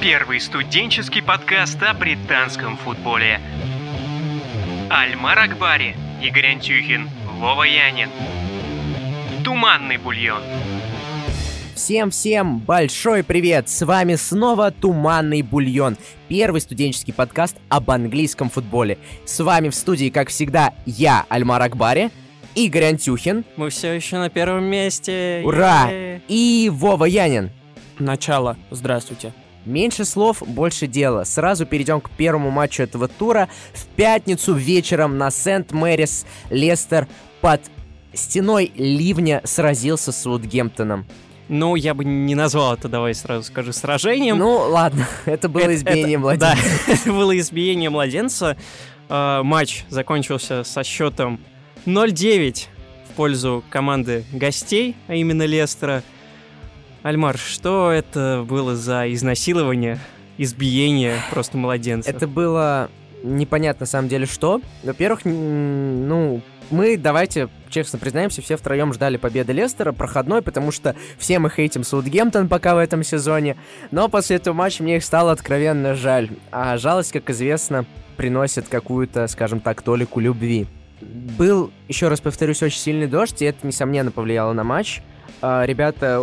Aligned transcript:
Первый 0.00 0.38
студенческий 0.38 1.20
подкаст 1.20 1.82
о 1.82 1.92
британском 1.92 2.76
футболе. 2.76 3.40
Альмар 4.88 5.40
Акбари, 5.40 5.96
Игорь 6.22 6.52
Антюхин, 6.52 7.10
Вова 7.40 7.64
Янин. 7.64 8.08
Туманный 9.44 9.96
бульон. 9.96 10.40
Всем-всем 11.74 12.60
большой 12.60 13.24
привет! 13.24 13.68
С 13.68 13.84
вами 13.84 14.14
снова 14.14 14.70
Туманный 14.70 15.42
Бульон, 15.42 15.96
первый 16.28 16.60
студенческий 16.60 17.12
подкаст 17.12 17.56
об 17.68 17.90
английском 17.90 18.50
футболе. 18.50 18.98
С 19.24 19.40
вами 19.40 19.68
в 19.68 19.74
студии, 19.74 20.10
как 20.10 20.28
всегда, 20.28 20.74
я, 20.86 21.26
Альмар 21.28 21.62
Акбари, 21.62 22.10
Игорь 22.54 22.84
Антюхин. 22.84 23.44
Мы 23.56 23.70
все 23.70 23.94
еще 23.94 24.18
на 24.18 24.30
первом 24.30 24.64
месте. 24.64 25.42
Ура! 25.44 25.88
Е-е-е. 25.88 26.22
И 26.28 26.70
Вова 26.72 27.04
Янин. 27.04 27.50
Начало. 27.98 28.56
Здравствуйте. 28.70 29.32
Меньше 29.68 30.04
слов, 30.04 30.42
больше 30.46 30.86
дела. 30.86 31.24
Сразу 31.24 31.66
перейдем 31.66 32.00
к 32.00 32.10
первому 32.10 32.50
матчу 32.50 32.82
этого 32.82 33.06
тура. 33.06 33.48
В 33.74 33.84
пятницу 33.86 34.54
вечером 34.54 35.18
на 35.18 35.30
Сент-Мэрис 35.30 36.24
Лестер 36.50 37.06
под 37.40 37.60
стеной 38.14 38.72
ливня 38.74 39.42
сразился 39.44 40.10
с 40.10 40.22
Саутгемптоном. 40.22 41.06
Ну, 41.48 41.76
я 41.76 41.94
бы 41.94 42.04
не 42.04 42.34
назвал 42.34 42.74
это, 42.74 42.88
давай 42.88 43.14
сразу 43.14 43.42
скажу, 43.44 43.72
сражением. 43.72 44.38
Ну, 44.38 44.56
ладно, 44.70 45.06
это 45.26 45.48
было 45.48 45.62
Это- 45.62 45.74
избиение 45.76 46.12
это- 46.14 46.18
младенца. 46.20 46.56
Да, 46.86 46.92
это 46.92 47.12
было 47.12 47.38
избиение 47.38 47.90
младенца. 47.90 48.56
Э, 49.08 49.42
матч 49.42 49.84
закончился 49.88 50.64
со 50.64 50.82
счетом 50.84 51.40
0-9 51.86 52.66
в 53.10 53.14
пользу 53.14 53.64
команды 53.70 54.24
гостей, 54.32 54.94
а 55.06 55.14
именно 55.14 55.44
Лестера. 55.44 56.02
Альмар, 57.08 57.38
что 57.38 57.90
это 57.90 58.44
было 58.46 58.76
за 58.76 59.10
изнасилование, 59.10 59.98
избиение 60.36 61.14
просто 61.30 61.56
младенца? 61.56 62.10
Это 62.10 62.26
было 62.26 62.90
непонятно 63.22 63.84
на 63.84 63.86
самом 63.86 64.10
деле 64.10 64.26
что. 64.26 64.60
Во-первых, 64.84 65.20
ну, 65.24 66.42
мы, 66.68 66.98
давайте 66.98 67.48
честно 67.70 67.98
признаемся, 67.98 68.42
все 68.42 68.58
втроем 68.58 68.92
ждали 68.92 69.16
победы 69.16 69.54
Лестера, 69.54 69.92
проходной, 69.92 70.42
потому 70.42 70.70
что 70.70 70.96
все 71.16 71.38
мы 71.38 71.48
хейтим 71.48 71.82
Саутгемптон 71.82 72.46
пока 72.46 72.74
в 72.74 72.78
этом 72.78 73.02
сезоне. 73.02 73.56
Но 73.90 74.10
после 74.10 74.36
этого 74.36 74.52
матча 74.52 74.82
мне 74.82 74.98
их 74.98 75.02
стало 75.02 75.32
откровенно 75.32 75.94
жаль. 75.94 76.28
А 76.52 76.76
жалость, 76.76 77.12
как 77.12 77.30
известно, 77.30 77.86
приносит 78.18 78.68
какую-то, 78.68 79.28
скажем 79.28 79.60
так, 79.60 79.80
толику 79.80 80.20
любви. 80.20 80.66
Был, 81.00 81.72
еще 81.88 82.08
раз 82.08 82.20
повторюсь, 82.20 82.62
очень 82.62 82.80
сильный 82.80 83.06
дождь, 83.06 83.40
и 83.40 83.46
это, 83.46 83.66
несомненно, 83.66 84.10
повлияло 84.10 84.52
на 84.52 84.62
матч. 84.62 85.00
А, 85.40 85.64
Ребята 85.64 86.22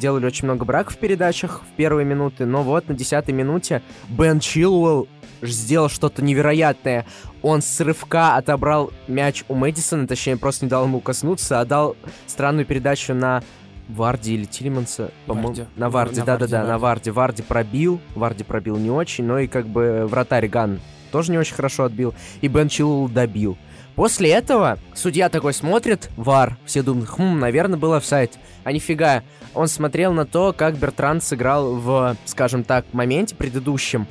делали 0.00 0.26
очень 0.26 0.44
много 0.44 0.64
браков 0.64 0.94
в 0.94 0.98
передачах 0.98 1.62
в 1.62 1.76
первые 1.76 2.04
минуты, 2.04 2.46
но 2.46 2.62
вот 2.62 2.88
на 2.88 2.94
десятой 2.94 3.32
минуте 3.32 3.82
Бен 4.08 4.40
Чилуэлл 4.40 5.08
сделал 5.42 5.88
что-то 5.88 6.22
невероятное. 6.22 7.06
Он 7.42 7.62
с 7.62 7.80
рывка 7.80 8.36
отобрал 8.36 8.92
мяч 9.06 9.44
у 9.48 9.54
Мэдисона, 9.54 10.06
точнее, 10.06 10.36
просто 10.36 10.64
не 10.64 10.70
дал 10.70 10.84
ему 10.84 11.00
коснуться, 11.00 11.60
а 11.60 11.64
дал 11.64 11.96
странную 12.26 12.66
передачу 12.66 13.14
на 13.14 13.42
Варди 13.88 14.34
или 14.34 14.44
Тилиманса, 14.44 15.10
по-моему. 15.26 15.66
На 15.76 15.90
Варди, 15.90 16.20
да-да-да, 16.22 16.64
на 16.64 16.78
Варди. 16.78 17.10
Варди 17.10 17.42
пробил, 17.42 18.00
Варди 18.14 18.42
пробил 18.42 18.76
не 18.76 18.90
очень, 18.90 19.24
но 19.24 19.38
и 19.38 19.46
как 19.46 19.66
бы 19.66 20.06
вратарь 20.08 20.48
Ган 20.48 20.80
тоже 21.12 21.30
не 21.30 21.38
очень 21.38 21.54
хорошо 21.54 21.84
отбил, 21.84 22.14
и 22.40 22.48
Бен 22.48 22.68
Чилуэлл 22.68 23.08
добил. 23.08 23.56
После 23.96 24.30
этого 24.30 24.78
судья 24.94 25.30
такой 25.30 25.54
смотрит, 25.54 26.10
VAR, 26.16 26.58
все 26.66 26.82
думают, 26.82 27.08
хм, 27.08 27.38
наверное, 27.38 27.78
был 27.78 27.94
офсайд. 27.94 28.38
А 28.62 28.70
нифига, 28.70 29.22
он 29.54 29.68
смотрел 29.68 30.12
на 30.12 30.26
то, 30.26 30.52
как 30.52 30.76
Бертран 30.76 31.22
сыграл 31.22 31.74
в, 31.76 32.14
скажем 32.26 32.62
так, 32.62 32.84
моменте 32.92 33.34
предыдущем 33.34 34.06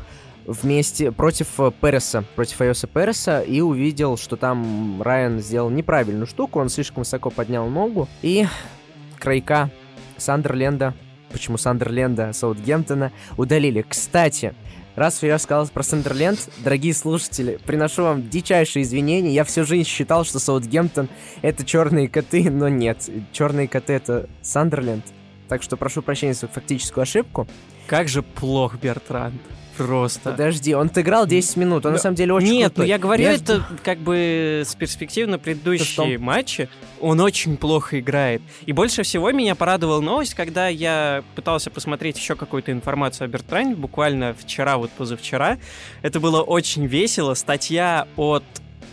вместе 0.47 1.11
против 1.11 1.59
э, 1.59 1.71
Переса, 1.79 2.23
против 2.35 2.61
Айоса 2.61 2.87
Переса, 2.87 3.41
и 3.41 3.61
увидел, 3.61 4.17
что 4.17 4.37
там 4.37 5.01
Райан 5.03 5.39
сделал 5.39 5.69
неправильную 5.69 6.25
штуку, 6.25 6.59
он 6.59 6.69
слишком 6.69 7.01
высоко 7.01 7.29
поднял 7.29 7.67
ногу, 7.67 8.07
игрока 8.23 9.69
Сандерленда, 10.17 10.95
почему 11.31 11.57
Сандерленда, 11.57 12.33
Саутгемптона, 12.33 13.11
удалили. 13.37 13.85
Кстати, 13.87 14.55
Раз 14.95 15.21
я 15.23 15.37
сказал 15.39 15.67
про 15.67 15.83
Сандерленд, 15.83 16.39
дорогие 16.63 16.93
слушатели, 16.93 17.59
приношу 17.65 18.03
вам 18.03 18.29
дичайшие 18.29 18.83
извинения. 18.83 19.33
Я 19.33 19.43
всю 19.43 19.65
жизнь 19.65 19.87
считал, 19.89 20.23
что 20.23 20.39
Саутгемптон— 20.39 21.09
это 21.41 21.65
черные 21.65 22.07
коты, 22.07 22.49
но 22.49 22.69
нет. 22.69 23.09
Черные 23.33 23.67
коты— 23.67 23.93
это 23.93 24.29
Сандерленд. 24.41 25.03
Так 25.49 25.63
что 25.63 25.75
прошу 25.75 26.01
прощения 26.01 26.33
за 26.33 26.47
фактическую 26.47 27.01
ошибку. 27.01 27.45
Как 27.87 28.07
же 28.07 28.23
плох 28.23 28.75
Бертранд. 28.75 29.41
Просто. 29.77 30.31
Подожди, 30.31 30.73
он 30.73 30.87
отыграл 30.87 31.25
10 31.27 31.57
минут, 31.57 31.85
он 31.85 31.91
на 31.93 31.97
Да. 31.97 32.01
самом 32.03 32.15
деле 32.15 32.33
очень 32.33 32.47
Нет, 32.47 32.71
ну 32.71 32.75
крутой. 32.75 32.87
я 32.87 32.97
говорю 32.97 33.23
Между- 33.23 33.53
это 33.53 33.65
как 33.83 33.99
бы 33.99 34.63
с 34.65 34.73
перспективы 34.75 35.29
на 35.31 35.39
предыдущие 35.39 36.17
матчи. 36.17 36.69
Он 37.01 37.19
очень 37.19 37.57
плохо 37.57 37.99
играет. 37.99 38.41
И 38.65 38.71
больше 38.71 39.03
всего 39.03 39.31
меня 39.31 39.55
порадовала 39.55 40.01
новость, 40.01 40.33
когда 40.33 40.67
я 40.69 41.23
пытался 41.35 41.69
посмотреть 41.69 42.17
еще 42.17 42.35
какую-то 42.35 42.71
информацию 42.71 43.25
о 43.25 43.27
Бертране, 43.27 43.75
буквально 43.75 44.33
вчера, 44.33 44.77
вот 44.77 44.91
позавчера. 44.91 45.57
Это 46.01 46.19
было 46.19 46.41
очень 46.41 46.85
весело. 46.85 47.33
Статья 47.33 48.07
от 48.15 48.43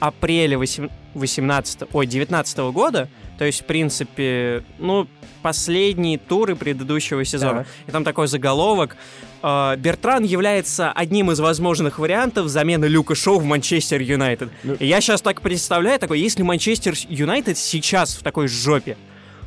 апреля 0.01 0.59
18, 0.59 1.83
ой, 1.93 2.07
19 2.07 2.73
года, 2.73 3.09
то 3.39 3.45
есть, 3.45 3.63
в 3.63 3.65
принципе, 3.67 4.65
ну, 4.79 5.07
последние 5.43 6.19
туры 6.19 6.57
предыдущего 6.57 7.25
сезона. 7.25 7.59
Так. 7.61 7.67
И 7.87 7.91
там 7.91 8.05
такой 8.05 8.27
заголовок. 8.29 8.97
Э, 9.43 9.77
Бертран 9.79 10.25
является 10.25 10.93
одним 10.93 11.31
из 11.31 11.41
возможных 11.41 11.99
вариантов 11.99 12.49
замены 12.49 12.87
Люка 12.87 13.15
Шоу 13.15 13.39
в 13.39 13.45
Манчестер 13.45 14.01
Юнайтед. 14.01 14.51
Ну- 14.65 14.75
И 14.75 14.87
я 14.87 15.01
сейчас 15.01 15.23
так 15.23 15.41
представляю, 15.41 15.99
такой, 15.99 16.21
если 16.21 16.43
Манчестер 16.43 16.95
Юнайтед 17.09 17.59
сейчас 17.59 18.15
в 18.15 18.23
такой 18.23 18.49
жопе, 18.49 18.97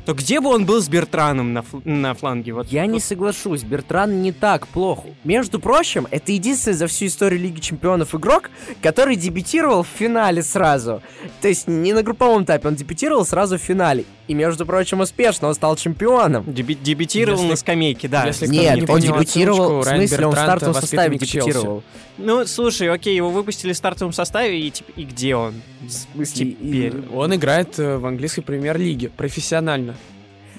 то 0.04 0.14
где 0.14 0.40
бы 0.40 0.50
он 0.50 0.66
был 0.66 0.80
с 0.80 0.88
Бертраном 0.88 1.52
на, 1.52 1.58
фл- 1.60 1.82
на 1.84 2.14
фланге? 2.14 2.52
Вот, 2.52 2.68
Я 2.68 2.86
не 2.86 2.92
вот 2.94 3.02
соглашусь, 3.02 3.64
Бертран 3.64 4.22
не 4.22 4.30
так 4.30 4.68
плох. 4.68 5.04
Между 5.24 5.58
прочим, 5.58 6.06
это 6.12 6.30
единственный 6.30 6.74
за 6.74 6.86
всю 6.86 7.06
историю 7.06 7.40
Лиги 7.40 7.58
Чемпионов 7.58 8.14
игрок, 8.14 8.50
который 8.80 9.16
дебютировал 9.16 9.82
в 9.82 9.88
финале 9.88 10.44
сразу. 10.44 11.02
То 11.42 11.48
есть 11.48 11.66
не 11.66 11.92
на 11.92 12.04
групповом 12.04 12.44
этапе, 12.44 12.68
он 12.68 12.76
дебютировал 12.76 13.26
сразу 13.26 13.58
в 13.58 13.60
финале. 13.60 14.04
И, 14.28 14.34
между 14.34 14.66
прочим, 14.66 15.00
успешно, 15.00 15.48
он 15.48 15.54
стал 15.54 15.76
чемпионом. 15.76 16.42
деби- 16.44 16.74
дебютировал 16.74 17.38
Если- 17.38 17.50
на 17.50 17.56
скамейке, 17.56 18.08
да. 18.08 18.26
если- 18.26 18.46
Нет, 18.48 18.74
не 18.76 18.86
он 18.86 19.00
дебютировал, 19.00 19.20
отсылочку, 19.20 19.74
в 19.76 19.84
Райан 19.86 20.08
смысле, 20.08 20.26
он 20.26 20.32
в 20.32 20.38
стартовом 20.38 20.74
составе 20.74 21.18
дебютировал. 21.18 21.82
Ну, 22.18 22.46
слушай, 22.46 22.88
окей, 22.90 23.14
его 23.14 23.30
выпустили 23.30 23.72
в 23.72 23.76
стартовом 23.76 24.12
составе, 24.12 24.60
и, 24.60 24.70
типа, 24.70 24.90
и 24.96 25.04
где 25.04 25.36
он? 25.36 25.54
В 25.82 25.90
смысле, 25.90 26.46
Теперь. 26.46 26.94
и- 26.96 27.14
Он 27.14 27.34
играет 27.34 27.78
э, 27.78 27.98
в 27.98 28.06
английской 28.06 28.42
премьер-лиге 28.42 29.10
профессионально. 29.16 29.94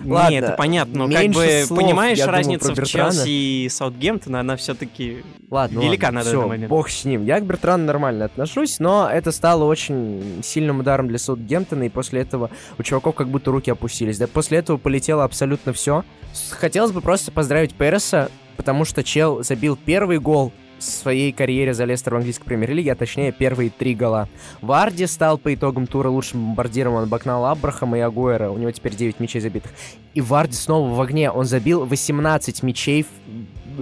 Ладно, 0.05 0.33
Нет, 0.33 0.43
это 0.43 0.53
понятно, 0.53 1.07
но 1.07 1.13
как 1.13 1.27
бы, 1.31 1.63
слов, 1.65 1.79
понимаешь, 1.79 2.23
про 2.23 2.41
в. 2.41 2.85
Челси 2.87 3.29
и 3.29 3.69
Саутгемптона, 3.69 4.39
она 4.39 4.55
все-таки 4.55 5.23
Ладно, 5.49 5.79
велика 5.79 6.07
ладно, 6.07 6.19
на 6.19 6.25
данный 6.25 6.47
момент. 6.47 6.69
бог 6.69 6.89
с 6.89 7.05
ним. 7.05 7.25
Я 7.25 7.39
к 7.39 7.45
Бертрану 7.45 7.85
нормально 7.85 8.25
отношусь, 8.25 8.79
но 8.79 9.09
это 9.11 9.31
стало 9.31 9.65
очень 9.65 10.41
сильным 10.43 10.79
ударом 10.79 11.07
для 11.07 11.17
Саутгемптона, 11.17 11.83
и 11.83 11.89
после 11.89 12.21
этого 12.21 12.49
у 12.77 12.83
чуваков 12.83 13.15
как 13.15 13.29
будто 13.29 13.51
руки 13.51 13.71
опустились. 13.71 14.17
Да, 14.17 14.27
после 14.27 14.59
этого 14.59 14.77
полетело 14.77 15.23
абсолютно 15.23 15.73
все. 15.73 16.03
Хотелось 16.51 16.91
бы 16.91 17.01
просто 17.01 17.31
поздравить 17.31 17.73
Переса, 17.73 18.29
потому 18.55 18.85
что 18.85 19.03
Чел 19.03 19.43
забил 19.43 19.77
первый 19.77 20.19
гол 20.19 20.51
своей 20.79 21.31
карьере 21.31 21.73
за 21.73 21.85
Лестер 21.85 22.13
в 22.13 22.17
английской 22.17 22.43
премьер-лиге, 22.45 22.91
а 22.91 22.95
точнее 22.95 23.31
первые 23.31 23.69
три 23.69 23.95
гола. 23.95 24.27
Варди 24.61 25.05
стал 25.07 25.37
по 25.37 25.53
итогам 25.53 25.87
тура 25.87 26.09
лучшим 26.09 26.45
бомбардиром, 26.47 26.93
он 26.93 27.03
обогнал 27.03 27.45
Абрахама 27.45 27.97
и 27.97 28.01
Агуэра, 28.01 28.49
у 28.49 28.57
него 28.57 28.71
теперь 28.71 28.95
9 28.95 29.19
мячей 29.19 29.41
забитых. 29.41 29.71
И 30.13 30.21
Варди 30.21 30.53
снова 30.55 30.93
в 30.93 30.99
огне, 31.01 31.31
он 31.31 31.45
забил 31.45 31.85
18 31.85 32.63
мячей 32.63 33.05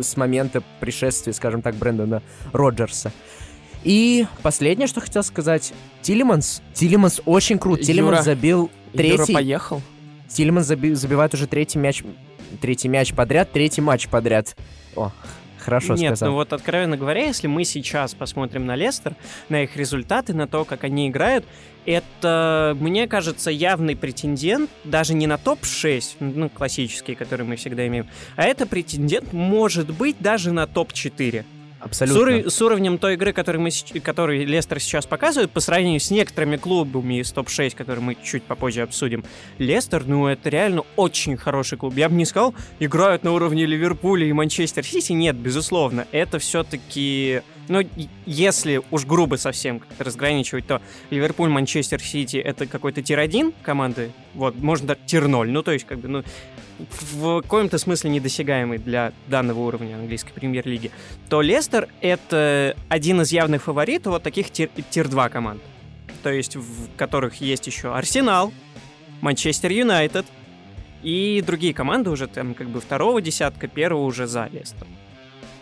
с 0.02 0.18
момента 0.18 0.62
пришествия, 0.80 1.34
скажем 1.34 1.62
так, 1.62 1.76
Брэндона 1.76 2.22
Роджерса. 2.54 3.12
И 3.84 4.26
последнее, 4.42 4.88
что 4.88 5.00
хотел 5.00 5.24
сказать, 5.24 5.72
Тилиманс. 6.02 6.62
Тилиманс 6.74 7.22
очень 7.26 7.60
крут. 7.60 7.80
Юра- 7.80 7.86
Тилиманс 7.88 8.26
забил 8.26 8.72
Юра 8.94 8.98
третий. 8.98 9.34
поехал. 9.34 9.82
Тилиманс 10.28 10.66
заби- 10.70 10.96
забивает 10.96 11.34
уже 11.36 11.46
третий 11.48 11.78
мяч, 11.78 12.04
третий 12.62 12.88
мяч 12.88 13.14
подряд, 13.14 13.52
третий 13.52 13.82
матч 13.82 14.08
подряд. 14.08 14.56
О, 14.96 15.12
хорошо 15.66 15.96
Нет, 15.96 16.18
сказал. 16.18 16.30
ну 16.30 16.36
вот 16.36 16.54
откровенно 16.54 16.96
говоря, 16.96 17.26
если 17.26 17.48
мы 17.48 17.66
сейчас 17.66 18.14
посмотрим 18.14 18.66
на 18.66 18.76
Лестер, 18.76 19.16
на 19.50 19.64
их 19.64 19.76
результаты, 19.76 20.34
на 20.34 20.48
то, 20.48 20.64
как 20.64 20.84
они 20.84 21.10
играют, 21.10 21.46
это, 21.86 22.76
мне 22.80 23.08
кажется, 23.08 23.52
явный 23.52 23.96
претендент 23.96 24.70
даже 24.84 25.14
не 25.14 25.28
на 25.28 25.38
топ-6, 25.38 26.18
ну, 26.20 26.50
классические, 26.50 27.16
которые 27.16 27.48
мы 27.48 27.56
всегда 27.58 27.86
имеем, 27.88 28.08
а 28.36 28.44
это 28.44 28.66
претендент 28.66 29.34
может 29.34 29.92
быть 29.92 30.16
даже 30.20 30.52
на 30.52 30.68
топ-4. 30.68 31.46
Абсолютно. 31.86 32.20
С, 32.20 32.46
ур- 32.46 32.52
с 32.52 32.62
уровнем 32.62 32.98
той 32.98 33.14
игры, 33.14 33.32
который, 33.32 33.62
мы, 33.62 33.70
который 34.02 34.44
Лестер 34.44 34.80
сейчас 34.80 35.06
показывает, 35.06 35.52
по 35.52 35.60
сравнению 35.62 36.00
с 36.02 36.12
некоторыми 36.12 36.58
клубами 36.58 37.22
из 37.22 37.32
топ-6, 37.32 37.76
которые 37.76 38.04
мы 38.04 38.18
чуть 38.22 38.44
попозже 38.44 38.82
обсудим, 38.82 39.24
Лестер, 39.58 40.04
ну, 40.06 40.28
это 40.28 40.50
реально 40.50 40.84
очень 40.96 41.38
хороший 41.38 41.78
клуб. 41.78 41.94
Я 41.96 42.10
бы 42.10 42.16
не 42.16 42.26
сказал, 42.26 42.54
играют 42.80 43.24
на 43.24 43.32
уровне 43.32 43.66
Ливерпуля 43.66 44.28
и 44.28 44.34
Манчестер 44.34 44.84
Сити. 44.84 45.14
Нет, 45.14 45.36
безусловно. 45.36 46.08
Это 46.12 46.40
все-таки... 46.40 47.42
Ну, 47.68 47.80
и- 47.80 48.08
если 48.26 48.82
уж 48.92 49.06
грубо 49.06 49.36
совсем 49.36 49.80
как-то 49.80 50.04
разграничивать, 50.04 50.68
то 50.68 50.82
Ливерпуль, 51.10 51.50
Манчестер 51.50 52.02
Сити— 52.02 52.38
это 52.46 52.68
какой-то 52.68 53.02
tier-1 53.02 53.54
команды. 53.64 54.12
Вот, 54.34 54.56
можно 54.56 54.90
даже 54.90 55.00
tier-0. 55.06 55.46
Ну, 55.48 55.64
то 55.64 55.72
есть, 55.72 55.86
как 55.86 56.00
бы, 56.00 56.08
ну, 56.08 56.24
в 57.12 57.42
каком-то 57.42 57.78
смысле 57.78 58.10
недосягаемый 58.12 58.78
для 58.78 59.14
данного 59.28 59.60
уровня 59.62 59.96
английской 59.96 60.34
премьер-лиги, 60.34 60.92
то 61.30 61.42
Лестер— 61.42 61.90
это 62.02 62.76
один 62.90 63.22
из 63.22 63.32
явных 63.32 63.64
фаворитов 63.64 64.14
вот 64.14 64.24
таких 64.24 64.52
tier- 64.52 64.70
tier-2 64.90 65.30
команд. 65.30 65.62
То 66.22 66.32
есть 66.32 66.56
в 66.56 66.90
которых 66.98 67.36
есть 67.42 67.68
еще 67.68 67.94
Арсенал, 67.96 68.52
Манчестер 69.22 69.72
Юнайтед 69.72 70.26
и 71.02 71.44
другие 71.46 71.74
команды 71.74 72.10
уже 72.10 72.28
там 72.28 72.54
как 72.54 72.68
бы 72.70 72.82
второго 72.82 73.22
десятка, 73.22 73.68
первого 73.68 74.04
уже 74.04 74.28
за 74.28 74.50
Лестер. 74.52 74.88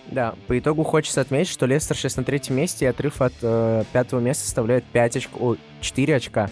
Да, 0.07 0.35
по 0.47 0.57
итогу 0.59 0.83
хочется 0.83 1.21
отметить, 1.21 1.51
что 1.51 1.65
Лестер 1.65 1.95
сейчас 1.95 2.17
на 2.17 2.23
третьем 2.23 2.55
месте, 2.55 2.85
и 2.85 2.87
отрыв 2.87 3.21
от 3.21 3.33
э, 3.41 3.83
пятого 3.93 4.19
места 4.19 4.43
составляет 4.43 4.83
5 4.85 5.17
очков, 5.17 5.41
о, 5.41 5.55
4 5.81 6.15
очка. 6.15 6.49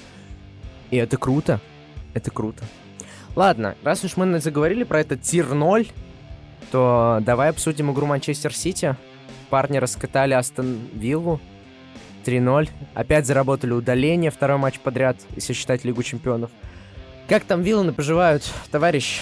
И 0.89 0.97
это 0.97 1.17
круто. 1.17 1.59
Это 2.13 2.31
круто. 2.31 2.63
Ладно, 3.35 3.75
раз 3.83 4.03
уж 4.03 4.17
мы 4.17 4.39
заговорили 4.39 4.83
про 4.83 4.99
этот 4.99 5.21
тир 5.21 5.53
0, 5.53 5.87
то 6.71 7.19
давай 7.21 7.49
обсудим 7.49 7.91
игру 7.91 8.05
Манчестер 8.05 8.53
Сити. 8.53 8.95
Парни 9.49 9.77
раскатали 9.77 10.33
Астон 10.33 10.79
Виллу 10.93 11.39
3-0. 12.25 12.69
Опять 12.93 13.25
заработали 13.25 13.71
удаление, 13.71 14.31
второй 14.31 14.57
матч 14.57 14.79
подряд, 14.79 15.17
если 15.35 15.53
считать 15.53 15.83
Лигу 15.83 16.03
Чемпионов. 16.03 16.51
Как 17.27 17.43
там 17.43 17.61
Вилланы 17.61 17.93
поживают, 17.93 18.43
товарищ? 18.71 19.21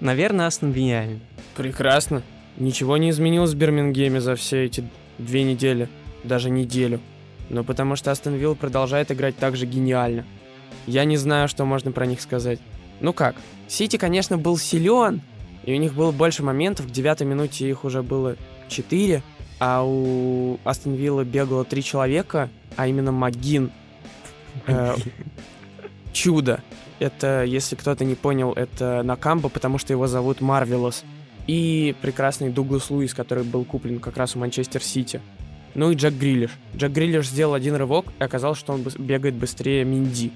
Наверное, 0.00 0.46
Астон 0.46 0.72
гениальный. 0.72 1.20
Прекрасно. 1.56 2.22
Ничего 2.56 2.96
не 2.96 3.10
изменилось 3.10 3.52
в 3.52 3.56
Бирмингеме 3.56 4.20
за 4.20 4.36
все 4.36 4.64
эти 4.64 4.84
две 5.18 5.42
недели, 5.42 5.88
даже 6.24 6.50
неделю. 6.50 7.00
Но 7.48 7.64
потому 7.64 7.96
что 7.96 8.10
Астон 8.10 8.34
Вилл 8.34 8.54
продолжает 8.54 9.10
играть 9.10 9.36
так 9.36 9.56
же 9.56 9.66
гениально. 9.66 10.24
Я 10.86 11.04
не 11.04 11.16
знаю, 11.16 11.48
что 11.48 11.64
можно 11.64 11.92
про 11.92 12.06
них 12.06 12.20
сказать. 12.20 12.60
Ну 13.00 13.12
как, 13.12 13.36
Сити, 13.68 13.96
конечно, 13.96 14.38
был 14.38 14.58
силен, 14.58 15.22
и 15.64 15.74
у 15.74 15.76
них 15.76 15.94
было 15.94 16.12
больше 16.12 16.42
моментов, 16.42 16.86
к 16.86 16.90
девятой 16.90 17.26
минуте 17.26 17.68
их 17.68 17.84
уже 17.84 18.02
было 18.02 18.36
четыре, 18.68 19.22
а 19.58 19.82
у 19.84 20.58
Астон 20.64 20.94
Вилла 20.94 21.24
бегало 21.24 21.64
три 21.64 21.82
человека, 21.82 22.50
а 22.76 22.86
именно 22.86 23.12
Магин. 23.12 23.70
Э, 24.66 24.94
Чудо. 26.12 26.62
Это, 26.98 27.44
если 27.44 27.74
кто-то 27.74 28.04
не 28.04 28.14
понял, 28.14 28.52
это 28.52 29.02
Накамба, 29.02 29.48
потому 29.48 29.78
что 29.78 29.92
его 29.92 30.06
зовут 30.06 30.40
Марвелос. 30.40 31.04
И 31.46 31.94
прекрасный 32.00 32.50
Дуглас 32.50 32.90
Луис, 32.90 33.14
который 33.14 33.44
был 33.44 33.64
куплен 33.64 33.98
как 33.98 34.16
раз 34.16 34.36
у 34.36 34.38
Манчестер 34.38 34.82
Сити. 34.82 35.20
Ну 35.74 35.90
и 35.90 35.94
Джек 35.94 36.14
Гриллиш. 36.14 36.50
Джек 36.76 36.92
Гриллиш 36.92 37.28
сделал 37.28 37.54
один 37.54 37.74
рывок, 37.74 38.06
и 38.18 38.22
оказалось, 38.22 38.58
что 38.58 38.72
он 38.72 38.82
бегает 38.98 39.34
быстрее 39.34 39.84
Минди. 39.84 40.32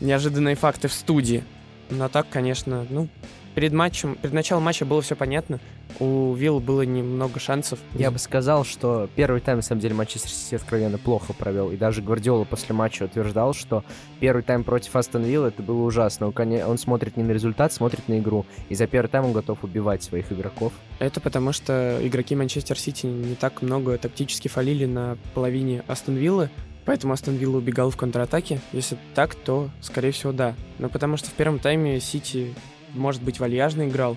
Неожиданные 0.00 0.56
факты 0.56 0.88
в 0.88 0.92
студии. 0.92 1.44
Но 1.92 2.08
так, 2.08 2.26
конечно, 2.30 2.86
ну, 2.88 3.08
перед 3.54 3.72
матчем, 3.72 4.16
перед 4.16 4.32
началом 4.32 4.62
матча 4.62 4.86
было 4.86 5.02
все 5.02 5.14
понятно. 5.14 5.60
У 5.98 6.32
Вилл 6.32 6.58
было 6.58 6.82
немного 6.82 7.38
шансов. 7.38 7.78
Я 7.94 8.10
бы 8.10 8.18
сказал, 8.18 8.64
что 8.64 9.10
первый 9.14 9.42
тайм, 9.42 9.58
на 9.58 9.62
самом 9.62 9.82
деле, 9.82 9.94
Манчестер 9.94 10.30
Сити 10.30 10.54
откровенно 10.54 10.96
плохо 10.96 11.34
провел. 11.34 11.70
И 11.70 11.76
даже 11.76 12.00
Гвардиола 12.00 12.44
после 12.44 12.74
матча 12.74 13.02
утверждал, 13.02 13.52
что 13.52 13.84
первый 14.20 14.42
тайм 14.42 14.64
против 14.64 14.96
Астон 14.96 15.22
Вилла 15.24 15.48
это 15.48 15.62
было 15.62 15.82
ужасно. 15.82 16.32
Он 16.32 16.78
смотрит 16.78 17.18
не 17.18 17.22
на 17.22 17.32
результат, 17.32 17.74
смотрит 17.74 18.08
на 18.08 18.18
игру. 18.18 18.46
И 18.70 18.74
за 18.74 18.86
первый 18.86 19.08
тайм 19.08 19.26
он 19.26 19.32
готов 19.32 19.62
убивать 19.64 20.02
своих 20.02 20.32
игроков. 20.32 20.72
Это 20.98 21.20
потому, 21.20 21.52
что 21.52 21.98
игроки 22.02 22.34
Манчестер 22.34 22.78
Сити 22.78 23.04
не 23.04 23.34
так 23.34 23.60
много 23.60 23.98
тактически 23.98 24.48
фалили 24.48 24.86
на 24.86 25.18
половине 25.34 25.84
Астон 25.88 26.16
Виллы, 26.16 26.48
поэтому 26.84 27.12
Астон 27.12 27.36
Вилла 27.36 27.58
убегал 27.58 27.90
в 27.90 27.96
контратаке. 27.96 28.60
Если 28.72 28.96
так, 29.14 29.34
то, 29.34 29.70
скорее 29.80 30.10
всего, 30.10 30.32
да. 30.32 30.54
Но 30.78 30.88
потому 30.88 31.16
что 31.16 31.30
в 31.30 31.32
первом 31.34 31.58
тайме 31.58 32.00
Сити, 32.00 32.54
может 32.94 33.22
быть, 33.22 33.40
вальяжно 33.40 33.88
играл. 33.88 34.16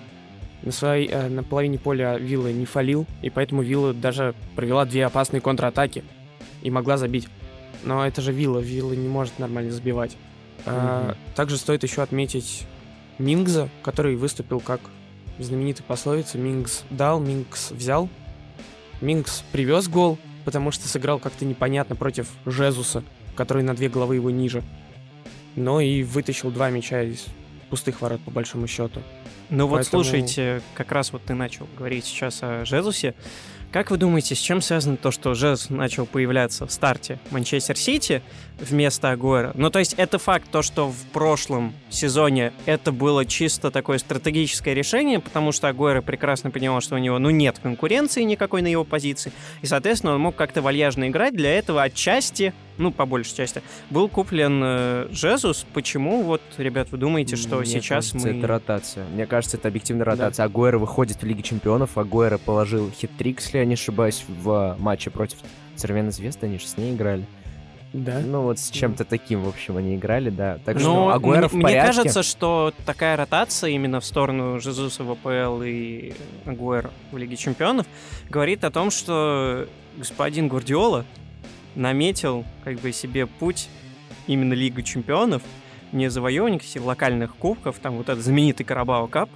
На, 0.62 0.72
своей, 0.72 1.08
э, 1.08 1.28
на 1.28 1.42
половине 1.42 1.78
поля 1.78 2.16
Вилла 2.16 2.48
не 2.52 2.64
фалил, 2.64 3.06
и 3.22 3.30
поэтому 3.30 3.62
Вилла 3.62 3.92
даже 3.94 4.34
провела 4.56 4.84
две 4.84 5.04
опасные 5.04 5.40
контратаки 5.40 6.02
и 6.62 6.70
могла 6.70 6.96
забить. 6.96 7.28
Но 7.84 8.04
это 8.06 8.20
же 8.20 8.32
Вилла, 8.32 8.58
Вилла 8.58 8.94
не 8.94 9.06
может 9.06 9.38
нормально 9.38 9.70
забивать. 9.70 10.16
А, 10.64 11.08
Мгм. 11.10 11.16
также 11.36 11.56
стоит 11.58 11.82
еще 11.84 12.02
отметить 12.02 12.66
Мингза, 13.18 13.68
который 13.82 14.16
выступил 14.16 14.60
как 14.60 14.80
в 15.38 15.42
знаменитой 15.42 15.84
пословице 15.86 16.38
«Мингс 16.38 16.84
дал, 16.90 17.20
Мингс 17.20 17.70
взял». 17.70 18.08
Мингс 19.00 19.44
привез 19.52 19.88
гол, 19.88 20.18
потому 20.46 20.70
что 20.70 20.86
сыграл 20.86 21.18
как-то 21.18 21.44
непонятно 21.44 21.96
против 21.96 22.28
Жезуса, 22.46 23.02
который 23.34 23.64
на 23.64 23.74
две 23.74 23.88
головы 23.88 24.14
его 24.14 24.30
ниже. 24.30 24.62
Но 25.56 25.80
и 25.80 26.04
вытащил 26.04 26.52
два 26.52 26.70
мяча 26.70 27.02
из 27.02 27.26
пустых 27.68 28.00
ворот, 28.00 28.20
по 28.20 28.30
большому 28.30 28.68
счету. 28.68 29.02
Ну 29.50 29.66
вот 29.66 29.78
Поэтому- 29.78 30.04
слушайте, 30.04 30.62
как 30.74 30.92
раз 30.92 31.12
вот 31.12 31.24
ты 31.24 31.34
начал 31.34 31.66
говорить 31.76 32.04
сейчас 32.04 32.38
о 32.42 32.64
Жезусе. 32.64 33.14
Как 33.72 33.90
вы 33.90 33.98
думаете, 33.98 34.34
с 34.34 34.38
чем 34.38 34.62
связано 34.62 34.96
то, 34.96 35.10
что 35.10 35.34
Жезус 35.34 35.68
начал 35.70 36.06
появляться 36.06 36.66
в 36.66 36.72
старте 36.72 37.18
Манчестер 37.30 37.76
Сити 37.76 38.22
вместо 38.58 39.10
Агуэра? 39.10 39.52
Ну, 39.54 39.70
то 39.70 39.80
есть 39.80 39.94
это 39.94 40.18
факт, 40.18 40.46
то, 40.50 40.62
что 40.62 40.88
в 40.88 41.04
прошлом 41.12 41.74
сезоне 41.90 42.52
это 42.64 42.90
было 42.90 43.26
чисто 43.26 43.70
такое 43.70 43.98
стратегическое 43.98 44.72
решение, 44.72 45.20
потому 45.20 45.52
что 45.52 45.68
Агуэра 45.68 46.00
прекрасно 46.00 46.50
понимал, 46.50 46.80
что 46.80 46.94
у 46.94 46.98
него, 46.98 47.18
ну, 47.18 47.30
нет 47.30 47.58
конкуренции 47.58 48.22
никакой 48.22 48.62
на 48.62 48.68
его 48.68 48.84
позиции, 48.84 49.32
и, 49.60 49.66
соответственно, 49.66 50.14
он 50.14 50.20
мог 50.20 50.36
как-то 50.36 50.62
вальяжно 50.62 51.08
играть. 51.08 51.36
Для 51.36 51.52
этого 51.52 51.82
отчасти, 51.82 52.54
ну, 52.78 52.90
по 52.90 53.06
большей 53.06 53.36
части, 53.36 53.62
был 53.90 54.08
куплен 54.08 54.60
э, 54.62 55.08
Жезус. 55.10 55.66
Почему, 55.72 56.22
вот, 56.22 56.42
ребят, 56.58 56.88
вы 56.90 56.98
думаете, 56.98 57.36
что 57.36 57.56
Мне 57.56 57.66
сейчас 57.66 58.10
кажется, 58.10 58.28
мы... 58.32 58.38
это 58.38 58.46
ротация. 58.46 59.06
Мне 59.12 59.26
кажется, 59.26 59.56
это 59.56 59.68
объективная 59.68 60.04
ротация. 60.04 60.44
Агуэро 60.44 60.78
выходит 60.78 61.22
в 61.22 61.26
Лиге 61.26 61.42
Чемпионов. 61.42 61.96
Агуэро 61.98 62.38
положил 62.38 62.90
хит-трик, 62.90 63.40
если 63.40 63.58
я 63.58 63.64
не 63.64 63.74
ошибаюсь, 63.74 64.24
в 64.28 64.76
матче 64.78 65.10
против 65.10 65.38
Цервена 65.76 66.10
Звезды. 66.10 66.46
Они 66.46 66.58
же 66.58 66.66
с 66.66 66.76
ней 66.76 66.94
играли. 66.94 67.24
Да? 67.92 68.20
Ну 68.24 68.42
вот 68.42 68.58
с 68.58 68.70
чем-то 68.70 69.04
таким, 69.04 69.42
в 69.42 69.48
общем, 69.48 69.76
они 69.76 69.96
играли, 69.96 70.28
да. 70.28 70.58
Так 70.64 70.74
Ну, 70.74 70.80
что 70.80 71.08
Агуэро 71.10 71.38
мне, 71.40 71.48
в 71.48 71.52
мне 71.54 71.62
порядке. 71.62 71.86
кажется, 71.86 72.22
что 72.22 72.74
такая 72.84 73.16
ротация 73.16 73.70
именно 73.70 74.00
в 74.00 74.04
сторону 74.04 74.60
Жезуса 74.60 75.02
в 75.02 75.12
АПЛ 75.12 75.62
и 75.62 76.12
Агуэро 76.44 76.90
в 77.10 77.16
Лиге 77.16 77.36
Чемпионов 77.36 77.86
говорит 78.28 78.64
о 78.64 78.70
том, 78.70 78.90
что 78.90 79.66
господин 79.96 80.48
Гвардиола 80.48 81.06
наметил 81.76 82.44
как 82.64 82.80
бы 82.80 82.90
себе 82.92 83.26
путь 83.26 83.68
именно 84.26 84.54
Лигу 84.54 84.82
Чемпионов, 84.82 85.42
не 85.92 86.10
завоевание 86.10 86.58
каких 86.58 86.82
локальных 86.84 87.36
кубков, 87.36 87.78
там 87.80 87.96
вот 87.96 88.08
этот 88.08 88.24
знаменитый 88.24 88.66
Карабао 88.66 89.06
Кап 89.06 89.30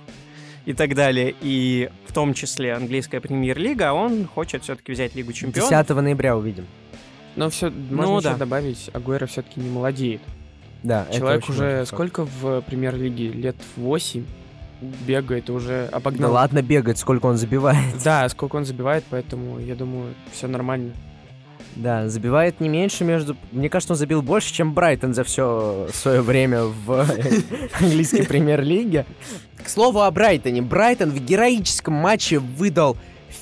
и 0.67 0.73
так 0.73 0.95
далее, 0.95 1.35
и 1.41 1.89
в 2.07 2.13
том 2.13 2.35
числе 2.35 2.75
английская 2.75 3.21
премьер-лига, 3.21 3.91
а 3.91 3.93
он 3.93 4.27
хочет 4.27 4.65
все-таки 4.65 4.93
взять 4.93 5.15
Лигу 5.15 5.33
Чемпионов. 5.33 5.71
10 5.71 5.89
ноября 5.91 6.37
увидим. 6.37 6.67
Но 7.37 7.49
все, 7.51 7.71
можно 7.71 8.15
Ну 8.15 8.21
да. 8.21 8.37
добавить, 8.37 8.91
Агуэро 8.93 9.27
все-таки 9.27 9.61
не 9.61 9.71
молодеет. 9.71 10.21
Да, 10.83 11.07
Человек 11.13 11.49
уже 11.49 11.85
сколько 11.87 12.25
в 12.25 12.63
премьер-лиге? 12.63 13.29
Лет 13.29 13.57
8 13.77 14.25
бегает, 15.07 15.49
и 15.49 15.53
уже 15.53 15.89
Да 15.91 15.97
обогнал. 15.99 16.33
ладно 16.33 16.63
бегать, 16.63 16.99
сколько 16.99 17.27
он 17.27 17.37
забивает. 17.37 17.79
Да, 18.03 18.29
сколько 18.29 18.57
он 18.57 18.65
забивает, 18.65 19.05
поэтому 19.11 19.59
я 19.61 19.75
думаю, 19.75 20.15
все 20.33 20.49
нормально. 20.49 20.93
Да, 21.77 22.09
забивает 22.09 22.61
не 22.61 22.69
меньше 22.69 23.05
между... 23.05 23.37
Мне 23.53 23.69
кажется, 23.69 23.95
он 23.95 23.99
забил 23.99 24.23
больше, 24.23 24.53
чем 24.53 24.75
Брайтон 24.75 25.15
за 25.15 25.25
все 25.25 25.89
свое 25.93 26.21
время 26.21 26.65
в 26.65 27.07
английской 27.81 28.25
премьер-лиге. 28.25 29.07
К 29.63 29.69
слову 29.69 30.03
о 30.03 30.11
Брайтоне. 30.11 30.63
Брайтон 30.63 31.11
в 31.11 31.25
героическом 31.25 31.95
матче 31.95 32.39
выдал 32.39 32.97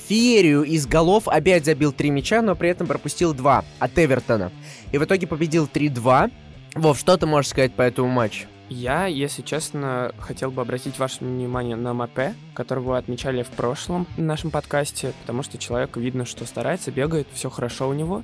феерию 0.07 0.63
из 0.63 0.85
голов. 0.85 1.27
Опять 1.27 1.65
забил 1.65 1.91
три 1.91 2.11
мяча, 2.11 2.41
но 2.41 2.55
при 2.55 2.69
этом 2.69 2.87
пропустил 2.87 3.33
два 3.33 3.65
от 3.79 3.97
Эвертона. 3.97 4.51
И 4.91 4.97
в 4.97 5.03
итоге 5.03 5.27
победил 5.27 5.69
3-2. 5.71 6.31
Вов, 6.75 6.99
что 6.99 7.17
ты 7.17 7.25
можешь 7.25 7.49
сказать 7.51 7.73
по 7.73 7.81
этому 7.81 8.07
матчу? 8.09 8.47
Я, 8.69 9.07
если 9.07 9.41
честно, 9.41 10.11
хотел 10.19 10.51
бы 10.51 10.61
обратить 10.61 10.99
ваше 10.99 11.25
внимание 11.25 11.75
на 11.75 11.93
Мапе, 11.93 12.35
которого 12.53 12.89
вы 12.89 12.97
отмечали 12.97 13.41
в 13.41 13.49
прошлом 13.49 14.05
нашем 14.15 14.51
подкасте, 14.51 15.13
потому 15.21 15.41
что 15.41 15.57
человек 15.57 15.97
видно, 15.97 16.25
что 16.25 16.45
старается, 16.45 16.91
бегает, 16.91 17.27
все 17.33 17.49
хорошо 17.49 17.89
у 17.89 17.93
него. 17.93 18.21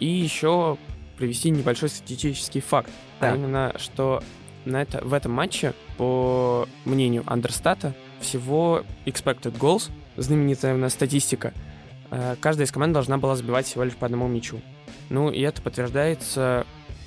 И 0.00 0.06
еще 0.06 0.76
привести 1.16 1.50
небольшой 1.50 1.88
статистический 1.88 2.60
факт, 2.60 2.90
Так. 3.20 3.32
а 3.32 3.36
именно, 3.36 3.72
что 3.78 4.22
на 4.64 4.82
это, 4.82 5.02
в 5.04 5.14
этом 5.14 5.32
матче, 5.32 5.72
по 5.96 6.68
мнению 6.84 7.22
Андерстата, 7.26 7.94
всего 8.20 8.82
expected 9.06 9.56
goals, 9.56 9.90
знаменитая 10.16 10.74
у 10.74 10.78
нас 10.78 10.94
статистика, 10.94 11.54
э, 12.10 12.34
каждая 12.40 12.66
из 12.66 12.72
команд 12.72 12.92
должна 12.92 13.18
была 13.18 13.36
забивать 13.36 13.66
всего 13.66 13.84
лишь 13.84 13.94
по 13.94 14.06
одному 14.06 14.26
мячу. 14.26 14.60
Ну, 15.10 15.30
и 15.30 15.40
это 15.42 15.62
подтверждается 15.62 16.66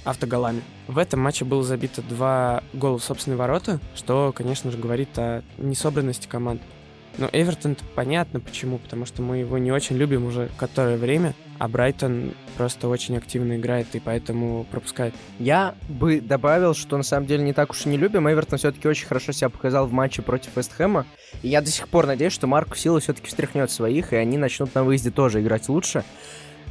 автоголами. 0.10 0.62
В 0.88 0.98
этом 0.98 1.20
матче 1.20 1.46
было 1.46 1.64
забито 1.64 2.02
два 2.02 2.64
гола 2.74 2.98
в 2.98 3.04
собственные 3.04 3.38
ворота, 3.38 3.80
что, 3.96 4.34
конечно 4.36 4.72
же, 4.72 4.78
говорит 4.78 5.10
о 5.18 5.44
несобранности 5.58 6.28
команд. 6.28 6.62
Но 7.18 7.30
Эвертон 7.34 7.76
понятно 7.96 8.40
почему, 8.40 8.78
потому 8.78 9.06
что 9.06 9.22
мы 9.22 9.38
его 9.38 9.58
не 9.58 9.72
очень 9.72 9.98
любим 9.98 10.26
уже 10.26 10.50
которое 10.58 10.96
время, 10.96 11.34
а 11.58 11.68
Брайтон 11.68 12.34
просто 12.56 12.88
очень 12.88 13.18
активно 13.18 13.58
играет 13.58 13.88
и 13.94 14.00
поэтому 14.00 14.66
пропускает. 14.72 15.14
Я 15.38 15.76
бы 15.90 16.22
добавил, 16.22 16.74
что 16.74 16.96
на 16.96 17.04
самом 17.04 17.28
деле 17.28 17.44
не 17.44 17.52
так 17.52 17.72
уж 17.72 17.86
и 17.86 17.90
не 17.90 17.98
любим. 17.98 18.30
Эвертон 18.30 18.58
все-таки 18.58 18.88
очень 18.88 19.08
хорошо 19.08 19.34
себя 19.34 19.50
показал 19.50 19.86
в 19.86 19.92
матче 19.92 20.22
против 20.22 20.56
Вестхэма. 20.56 21.06
И 21.42 21.50
я 21.50 21.62
до 21.62 21.70
сих 21.70 21.90
пор 21.90 22.08
надеюсь, 22.08 22.34
что 22.34 22.48
Марку 22.48 22.78
Сила 22.78 23.02
все-таки 23.02 23.28
встряхнет 23.28 23.70
своих, 23.70 24.14
и 24.14 24.16
они 24.16 24.38
начнут 24.38 24.74
на 24.74 24.84
выезде 24.84 25.12
тоже 25.12 25.42
играть 25.42 25.68
лучше. 25.68 26.06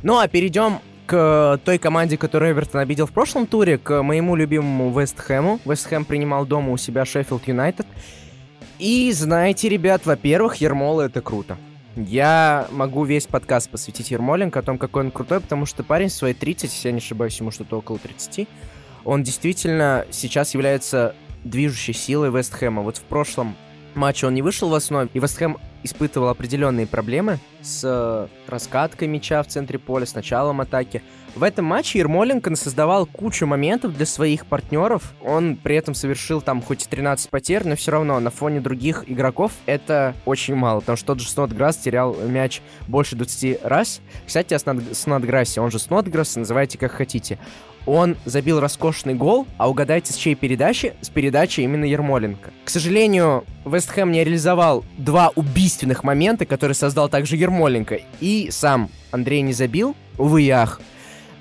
Ну 0.02 0.18
а 0.18 0.28
перейдем 0.28 0.78
к 1.08 1.58
той 1.64 1.78
команде, 1.78 2.18
которую 2.18 2.52
Эвертон 2.52 2.82
обидел 2.82 3.06
в 3.06 3.12
прошлом 3.12 3.46
туре, 3.46 3.78
к 3.78 4.02
моему 4.02 4.36
любимому 4.36 4.96
Вестхэму. 4.96 5.58
Вестхэм 5.64 6.04
принимал 6.04 6.44
дома 6.44 6.70
у 6.70 6.76
себя 6.76 7.06
Шеффилд 7.06 7.48
Юнайтед. 7.48 7.86
И 8.78 9.10
знаете, 9.12 9.70
ребят, 9.70 10.04
во-первых, 10.04 10.56
Ермола 10.56 11.06
это 11.06 11.22
круто. 11.22 11.56
Я 11.96 12.68
могу 12.70 13.04
весь 13.04 13.26
подкаст 13.26 13.70
посвятить 13.70 14.10
Ермоленко 14.10 14.58
о 14.58 14.62
том, 14.62 14.76
какой 14.76 15.04
он 15.04 15.10
крутой, 15.10 15.40
потому 15.40 15.64
что 15.64 15.82
парень 15.82 16.08
в 16.08 16.12
свои 16.12 16.34
30, 16.34 16.70
если 16.70 16.88
я 16.88 16.92
не 16.92 16.98
ошибаюсь, 16.98 17.40
ему 17.40 17.50
что-то 17.50 17.78
около 17.78 17.98
30, 17.98 18.46
он 19.04 19.22
действительно 19.22 20.04
сейчас 20.10 20.52
является 20.52 21.16
движущей 21.42 21.94
силой 21.94 22.30
Вестхэма. 22.30 22.82
Вот 22.82 22.98
в 22.98 23.02
прошлом 23.02 23.56
матче 23.94 24.26
он 24.26 24.34
не 24.34 24.42
вышел 24.42 24.68
в 24.68 24.74
основе, 24.74 25.08
и 25.14 25.18
Вестхэм 25.18 25.56
испытывал 25.82 26.28
определенные 26.28 26.86
проблемы 26.86 27.38
с 27.62 27.82
э, 27.84 28.28
раскаткой 28.46 29.08
мяча 29.08 29.42
в 29.42 29.46
центре 29.46 29.78
поля, 29.78 30.06
с 30.06 30.14
началом 30.14 30.60
атаки. 30.60 31.02
В 31.34 31.42
этом 31.42 31.64
матче 31.66 31.98
Ермоленко 31.98 32.54
создавал 32.56 33.06
кучу 33.06 33.46
моментов 33.46 33.96
для 33.96 34.06
своих 34.06 34.46
партнеров. 34.46 35.14
Он 35.22 35.56
при 35.56 35.76
этом 35.76 35.94
совершил 35.94 36.40
там 36.40 36.60
хоть 36.62 36.84
и 36.84 36.88
13 36.88 37.30
потерь, 37.30 37.66
но 37.66 37.76
все 37.76 37.92
равно 37.92 38.18
на 38.18 38.30
фоне 38.30 38.60
других 38.60 39.04
игроков 39.06 39.52
это 39.66 40.14
очень 40.24 40.54
мало, 40.54 40.80
потому 40.80 40.96
что 40.96 41.06
тот 41.08 41.20
же 41.20 41.28
Снотграсс 41.28 41.76
терял 41.76 42.14
мяч 42.14 42.60
больше 42.88 43.14
20 43.16 43.64
раз. 43.64 44.00
Кстати, 44.26 44.54
о 44.54 44.58
Снотграссе, 44.58 45.60
он 45.60 45.70
же 45.70 45.78
Снотграсс, 45.78 46.36
называйте 46.36 46.78
как 46.78 46.92
хотите. 46.92 47.38
Он 47.86 48.16
забил 48.26 48.60
роскошный 48.60 49.14
гол, 49.14 49.46
а 49.56 49.70
угадайте, 49.70 50.12
с 50.12 50.16
чьей 50.16 50.34
передачи? 50.34 50.94
С 51.00 51.08
передачи 51.08 51.60
именно 51.60 51.84
Ермоленко. 51.84 52.50
К 52.64 52.68
сожалению, 52.68 53.44
Вестхэм 53.64 54.12
не 54.12 54.24
реализовал 54.24 54.84
два 54.98 55.30
убийственных 55.36 56.04
момента, 56.04 56.44
которые 56.44 56.74
создал 56.74 57.08
также 57.08 57.36
Ермоленко. 57.36 58.00
И 58.20 58.48
сам 58.50 58.90
Андрей 59.10 59.40
не 59.40 59.54
забил, 59.54 59.96
увы 60.18 60.42
и 60.42 60.50
ах. 60.50 60.80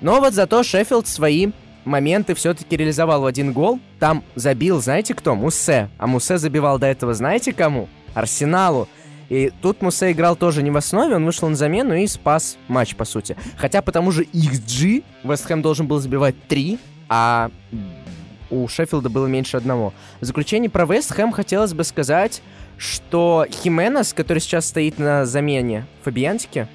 Но 0.00 0.20
вот 0.20 0.34
зато 0.34 0.62
Шеффилд 0.62 1.06
свои 1.06 1.48
моменты 1.84 2.34
все-таки 2.34 2.76
реализовал 2.76 3.22
в 3.22 3.26
один 3.26 3.52
гол. 3.52 3.80
Там 3.98 4.22
забил, 4.34 4.80
знаете 4.80 5.14
кто? 5.14 5.34
Муссе. 5.34 5.88
А 5.98 6.06
Муссе 6.06 6.38
забивал 6.38 6.78
до 6.78 6.86
этого, 6.86 7.14
знаете 7.14 7.52
кому? 7.52 7.88
Арсеналу. 8.14 8.88
И 9.28 9.52
тут 9.60 9.82
Муссе 9.82 10.12
играл 10.12 10.36
тоже 10.36 10.62
не 10.62 10.70
в 10.70 10.76
основе, 10.76 11.16
он 11.16 11.24
вышел 11.24 11.48
на 11.48 11.56
замену 11.56 11.94
и 11.94 12.06
спас 12.06 12.56
матч, 12.66 12.94
по 12.94 13.04
сути. 13.04 13.36
Хотя 13.56 13.82
по 13.82 13.92
тому 13.92 14.10
же 14.10 14.24
XG 14.24 15.04
Вестхэм 15.22 15.60
должен 15.60 15.86
был 15.86 16.00
забивать 16.00 16.34
3, 16.48 16.78
а 17.10 17.50
у 18.50 18.66
Шеффилда 18.66 19.10
было 19.10 19.26
меньше 19.26 19.58
одного. 19.58 19.92
В 20.20 20.24
заключение 20.24 20.70
про 20.70 20.86
Вестхэм 20.86 21.32
хотелось 21.32 21.74
бы 21.74 21.84
сказать, 21.84 22.40
что 22.78 23.44
Хименес, 23.50 24.14
который 24.14 24.38
сейчас 24.38 24.66
стоит 24.66 24.98
на 24.98 25.26
замене 25.26 25.86
Фабиантике, 26.04 26.68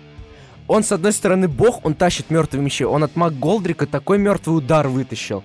он, 0.67 0.83
с 0.83 0.91
одной 0.91 1.11
стороны, 1.11 1.47
бог, 1.47 1.85
он 1.85 1.93
тащит 1.93 2.29
мертвые 2.29 2.63
мячи. 2.63 2.85
Он 2.85 3.03
от 3.03 3.15
МакГолдрика 3.15 3.85
такой 3.85 4.17
мертвый 4.17 4.57
удар 4.57 4.87
вытащил. 4.87 5.43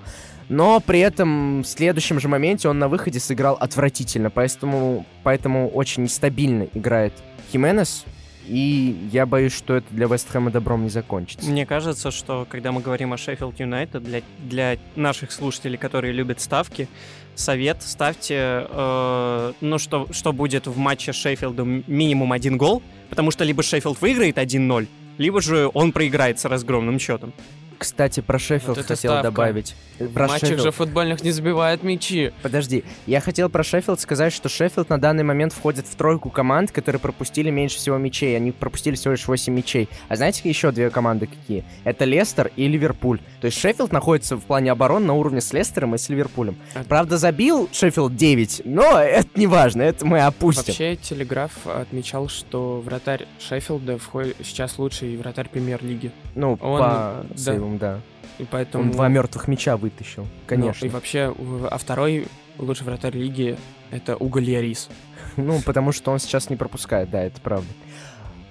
Но 0.48 0.80
при 0.80 1.00
этом 1.00 1.62
в 1.62 1.66
следующем 1.66 2.20
же 2.20 2.28
моменте 2.28 2.68
он 2.68 2.78
на 2.78 2.88
выходе 2.88 3.20
сыграл 3.20 3.54
отвратительно. 3.54 4.30
Поэтому, 4.30 5.04
поэтому 5.22 5.68
очень 5.68 6.04
нестабильно 6.04 6.68
играет 6.74 7.12
Хименес. 7.52 8.04
И 8.46 9.08
я 9.12 9.26
боюсь, 9.26 9.52
что 9.52 9.76
это 9.76 9.86
для 9.90 10.06
Вестхэма 10.06 10.50
добром 10.50 10.84
не 10.84 10.88
закончится. 10.88 11.50
Мне 11.50 11.66
кажется, 11.66 12.10
что 12.10 12.46
когда 12.48 12.72
мы 12.72 12.80
говорим 12.80 13.12
о 13.12 13.18
Шеффилд 13.18 13.60
Юнайтед, 13.60 14.02
для, 14.02 14.22
для 14.38 14.78
наших 14.96 15.32
слушателей, 15.32 15.76
которые 15.76 16.14
любят 16.14 16.40
ставки, 16.40 16.88
совет 17.34 17.82
ставьте, 17.82 18.66
э, 18.70 19.52
ну, 19.60 19.78
что, 19.78 20.08
что 20.12 20.32
будет 20.32 20.66
в 20.66 20.78
матче 20.78 21.12
с 21.12 21.16
Шеффилдом 21.16 21.84
минимум 21.86 22.32
один 22.32 22.56
гол, 22.56 22.82
потому 23.10 23.30
что 23.30 23.44
либо 23.44 23.62
Шеффилд 23.62 24.00
выиграет 24.00 24.38
1-0, 24.38 24.88
либо 25.18 25.40
же 25.42 25.70
он 25.74 25.92
проиграет 25.92 26.38
с 26.38 26.44
разгромным 26.46 26.98
счетом. 26.98 27.32
Кстати, 27.78 28.20
про 28.20 28.38
Шеффилд 28.38 28.76
вот 28.76 28.86
хотел 28.86 29.12
ставка. 29.12 29.22
добавить. 29.22 29.76
Про 30.12 30.28
матчах 30.28 30.48
Шеффилд. 30.48 30.62
же 30.62 30.70
футбольных 30.72 31.22
не 31.22 31.30
забивают 31.30 31.82
мячи. 31.82 32.32
Подожди, 32.42 32.84
я 33.06 33.20
хотел 33.20 33.48
про 33.48 33.62
Шеффилд 33.62 34.00
сказать, 34.00 34.32
что 34.32 34.48
Шеффилд 34.48 34.88
на 34.88 35.00
данный 35.00 35.22
момент 35.22 35.52
входит 35.52 35.86
в 35.86 35.94
тройку 35.94 36.30
команд, 36.30 36.72
которые 36.72 37.00
пропустили 37.00 37.50
меньше 37.50 37.78
всего 37.78 37.96
мячей. 37.96 38.36
Они 38.36 38.50
пропустили 38.50 38.96
всего 38.96 39.12
лишь 39.12 39.26
8 39.26 39.52
мячей. 39.52 39.88
А 40.08 40.16
знаете 40.16 40.48
еще 40.48 40.72
две 40.72 40.90
команды 40.90 41.26
какие? 41.26 41.64
Это 41.84 42.04
Лестер 42.04 42.50
и 42.56 42.66
Ливерпуль. 42.66 43.20
То 43.40 43.46
есть 43.46 43.58
Шеффилд 43.58 43.92
находится 43.92 44.36
в 44.36 44.42
плане 44.42 44.72
обороны 44.72 45.06
на 45.06 45.14
уровне 45.14 45.40
с 45.40 45.52
Лестером 45.52 45.94
и 45.94 45.98
с 45.98 46.08
Ливерпулем. 46.08 46.56
А... 46.74 46.82
Правда, 46.82 47.16
забил 47.16 47.68
Шеффилд 47.72 48.16
9, 48.16 48.62
но 48.64 48.98
это 48.98 49.28
не 49.36 49.46
важно, 49.46 49.82
это 49.82 50.04
мы 50.04 50.20
опустим. 50.20 50.64
Вообще, 50.66 50.96
Телеграф 50.96 51.52
отмечал, 51.66 52.28
что 52.28 52.80
вратарь 52.80 53.26
Шеффилда 53.38 53.98
входит 53.98 54.36
сейчас 54.42 54.78
лучший 54.78 55.16
вратарь 55.16 55.48
премьер-лиги. 55.48 56.10
Ну, 56.34 56.52
Он... 56.60 56.78
по 56.78 57.24
да, 57.36 57.52
сейвам, 57.68 57.78
да. 57.78 58.00
И 58.38 58.44
поэтому... 58.44 58.84
Он 58.84 58.90
два 58.90 59.08
мертвых 59.08 59.48
мяча 59.48 59.76
вытащил, 59.76 60.26
конечно. 60.46 60.80
Ну, 60.82 60.86
и 60.86 60.90
вообще, 60.90 61.34
а 61.70 61.78
второй 61.78 62.26
лучший 62.58 62.84
вратарь 62.84 63.16
лиги— 63.16 63.56
это 63.90 64.16
Уго 64.16 64.40
Льярис. 64.40 64.88
Ну, 65.36 65.60
потому 65.64 65.92
что 65.92 66.10
он 66.10 66.18
сейчас 66.18 66.50
не 66.50 66.56
пропускает, 66.56 67.10
да, 67.10 67.22
это 67.22 67.40
правда. 67.40 67.68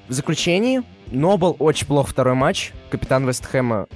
В 0.08 0.14
заключении, 0.14 0.84
Нобл 1.08 1.58
очень 1.60 1.86
плохо 1.86 2.12
второй 2.12 2.34
матч. 2.34 2.72
Капитан 2.90 3.28
Вестхэма, 3.28 3.88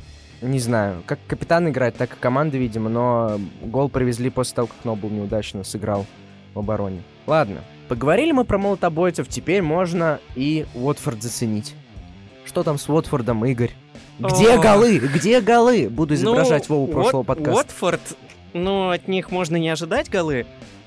не 0.42 0.60
знаю, 0.60 1.01
как 1.06 1.18
капитан 1.25 1.70
играет, 1.70 1.96
так 1.96 2.12
и 2.12 2.20
команда, 2.20 2.58
видимо, 2.58 2.90
но 2.90 3.40
гол 3.62 3.88
привезли 3.88 4.30
после 4.30 4.56
того, 4.56 4.68
как 4.68 4.84
Нобл 4.84 5.10
неудачно 5.10 5.63
сыграл 5.63 6.06
в 6.54 6.60
обороне. 6.60 7.01
Ладно, 7.28 7.62
поговорили 7.88 8.34
мы 8.34 8.44
про 8.44 8.58
молотобойцев, 8.58 9.30
теперь 9.30 9.62
можно 9.62 10.20
и 10.36 10.66
Уотфорд 10.75 11.24
заценить. 11.24 11.74
Что 12.44 12.63
там 12.63 12.78
с 12.78 12.90
Уотфордом, 12.90 13.46
Игорь? 13.46 13.72
Где 14.20 14.58
голы? 14.58 14.98
Где 15.00 15.41
голы? 15.41 15.89
Буду 15.89 16.13
изображать 16.13 16.70
ну, 16.70 16.75
Вову 16.75 16.88
прошлого 16.88 17.18
Уот, 17.18 17.27
подкаста. 17.27 17.53
Уотфорд, 17.53 18.01
ну, 18.53 18.89
от 18.89 19.08
них 19.08 19.32
можно 19.32 19.56
не 19.56 19.70
ожидать 19.70 20.10
голы, 20.10 20.46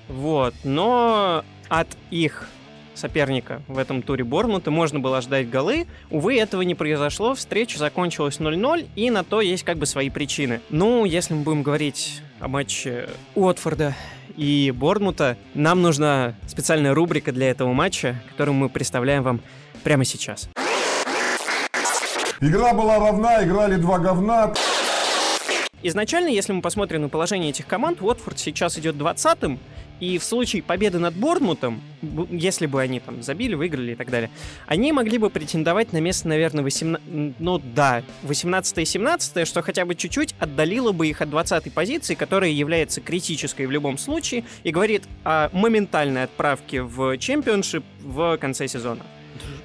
вот, 0.09 0.55
но 0.65 1.45
от 1.69 1.89
их 2.11 2.49
соперника 2.95 3.63
в 3.69 3.79
этом 3.79 4.03
туре 4.03 4.25
Борнмута 4.25 4.71
можно 4.71 5.01
было 5.01 5.21
ждать 5.21 5.51
голы. 5.51 5.87
Увы, 6.11 6.39
этого 6.39 6.63
не 6.63 6.75
произошло, 6.75 7.35
встреча 7.35 7.79
закончилась 7.79 8.39
0-0, 8.39 8.87
и 8.95 9.11
на 9.11 9.25
то 9.25 9.41
есть 9.41 9.65
как 9.65 9.79
бы 9.79 9.87
свои 9.87 10.11
причины. 10.11 10.61
Ну, 10.71 11.05
если 11.05 11.35
мы 11.35 11.43
будем 11.43 11.63
говорить 11.63 12.23
о 12.41 12.49
матче 12.49 13.09
Уотфорда 13.35 13.95
и 14.37 14.73
Борнмута, 14.75 15.37
нам 15.55 15.83
нужна 15.83 16.35
специальная 16.47 16.95
рубрика 16.95 17.33
для 17.33 17.51
этого 17.51 17.73
матча, 17.73 18.23
которую 18.31 18.55
мы 18.55 18.69
представляем 18.69 19.23
вам 19.23 19.41
прямо 19.83 20.05
сейчас. 20.05 20.49
Игра 22.45 22.75
была 22.75 22.99
равна, 22.99 23.43
играли 23.43 23.77
два 23.77 23.99
говна. 23.99 24.53
Изначально, 25.83 26.29
если 26.29 26.53
мы 26.53 26.61
посмотрим 26.61 27.01
на 27.01 27.09
положение 27.09 27.49
этих 27.49 27.67
команд, 27.67 28.03
Уотфорд 28.03 28.39
сейчас 28.39 28.77
идет 28.77 28.97
20-м, 28.97 29.59
и 29.99 30.19
в 30.19 30.25
случае 30.25 30.63
победы 30.63 30.99
над 30.99 31.15
Борнмутом, 31.15 31.81
если 32.31 32.67
бы 32.67 32.83
они 32.83 33.01
там 33.01 33.23
забили, 33.23 33.55
выиграли 33.55 33.93
и 33.93 33.95
так 33.95 34.11
далее, 34.11 34.29
они 34.67 34.93
могли 34.93 35.17
бы 35.17 35.31
претендовать 35.31 35.95
на 35.95 36.03
место, 36.03 36.29
наверное, 36.29 36.63
18... 36.65 37.37
Ну 37.39 37.63
да, 37.75 38.03
18 38.25 38.77
и 38.77 38.85
17 38.85 39.49
что 39.49 39.63
хотя 39.63 39.87
бы 39.87 39.95
чуть-чуть 39.95 40.35
отдалило 40.39 40.93
бы 40.93 41.07
их 41.07 41.23
от 41.23 41.31
20 41.31 41.73
позиции, 41.73 42.15
которая 42.15 42.51
является 42.51 43.01
критической 43.01 43.65
в 43.65 43.71
любом 43.71 43.97
случае 43.97 44.45
и 44.65 44.71
говорит 44.71 45.05
о 45.25 45.49
моментальной 45.55 46.25
отправке 46.25 46.83
в 46.83 47.17
чемпионшип 47.17 47.85
в 48.03 48.37
конце 48.37 48.69
сезона. 48.69 49.01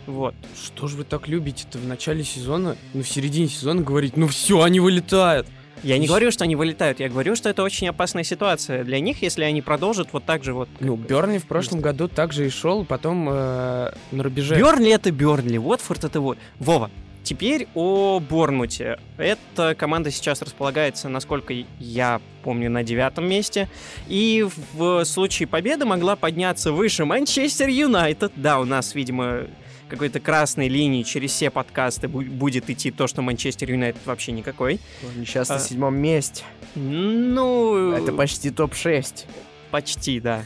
Вот. 0.05 0.35
Что 0.55 0.87
же 0.87 0.97
вы 0.97 1.03
так 1.03 1.27
любите-то 1.27 1.77
в 1.77 1.87
начале 1.87 2.23
сезона, 2.23 2.75
ну, 2.93 3.03
в 3.03 3.07
середине 3.07 3.47
сезона 3.47 3.81
говорить, 3.81 4.17
ну 4.17 4.27
все, 4.27 4.61
они 4.61 4.79
вылетают. 4.79 5.47
Я 5.83 5.97
не 5.97 6.07
говорю, 6.07 6.29
что 6.31 6.43
они 6.43 6.55
вылетают, 6.55 6.99
я 6.99 7.07
говорю, 7.07 7.35
что 7.35 7.47
это 7.47 7.63
очень 7.63 7.87
опасная 7.87 8.23
ситуация 8.23 8.83
для 8.83 8.99
них, 8.99 9.21
если 9.21 9.43
они 9.43 9.61
продолжат 9.61 10.09
вот 10.11 10.25
так 10.25 10.43
же 10.43 10.53
вот. 10.53 10.67
Ну, 10.81 10.95
Бернли 10.97 11.37
в 11.37 11.45
прошлом 11.45 11.79
году 11.79 12.09
также 12.09 12.47
и 12.47 12.49
шел, 12.49 12.83
потом 12.83 13.29
э, 13.29 13.91
на 14.11 14.23
рубеже. 14.23 14.57
Бернли 14.57 14.91
это 14.91 15.11
Бернли, 15.11 15.57
Уотфорд 15.57 16.03
это 16.03 16.19
вот. 16.19 16.37
Вова, 16.59 16.91
Теперь 17.23 17.67
о 17.75 18.19
Борнмуте. 18.19 18.97
Эта 19.17 19.75
команда 19.75 20.09
сейчас 20.09 20.41
располагается, 20.41 21.09
насколько 21.09 21.53
я 21.79 22.21
помню, 22.43 22.69
на 22.71 22.83
девятом 22.83 23.27
месте. 23.29 23.69
И 24.07 24.47
в 24.73 25.03
случае 25.05 25.47
победы 25.47 25.85
могла 25.85 26.15
подняться 26.15 26.71
выше 26.71 27.05
Манчестер 27.05 27.67
Юнайтед. 27.69 28.31
Да, 28.35 28.59
у 28.59 28.65
нас, 28.65 28.95
видимо, 28.95 29.41
какой-то 29.89 30.19
красной 30.19 30.69
линии 30.69 31.03
через 31.03 31.31
все 31.31 31.49
подкасты 31.51 32.07
бу- 32.07 32.23
будет 32.29 32.69
идти 32.69 32.89
то, 32.89 33.05
что 33.07 33.21
Манчестер 33.21 33.69
Юнайтед 33.71 34.01
вообще 34.05 34.31
никакой. 34.31 34.79
Они 35.15 35.25
сейчас 35.25 35.49
А. 35.51 35.55
на 35.55 35.59
седьмом 35.59 35.95
месте. 35.97 36.43
Ну, 36.75 37.91
Это 37.91 38.11
почти 38.13 38.49
топ-6. 38.49 39.25
Почти, 39.71 40.19
да. 40.19 40.43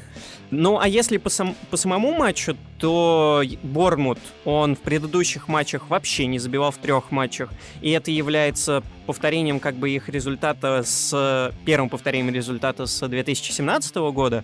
Ну, 0.52 0.80
а 0.80 0.88
если 0.88 1.18
по, 1.18 1.30
сам- 1.30 1.56
по 1.72 1.78
самому 1.78 2.14
матчу, 2.14 2.56
то 2.78 3.44
Бормут, 3.64 4.20
он 4.46 4.76
в 4.76 4.80
предыдущих 4.82 5.48
матчах 5.48 5.90
вообще 5.90 6.26
не 6.26 6.38
забивал 6.38 6.72
в 6.72 6.78
трех 6.78 7.12
матчах. 7.12 7.50
И 7.82 7.90
это 7.92 8.12
является 8.12 8.84
повторением 9.06 9.60
как 9.60 9.76
бы 9.76 9.90
их 9.90 10.10
результата 10.10 10.84
с... 10.86 11.52
Первым 11.66 11.90
повторением 11.90 12.34
результата 12.34 12.86
с 12.86 13.08
2017 13.08 13.96
года. 13.96 14.44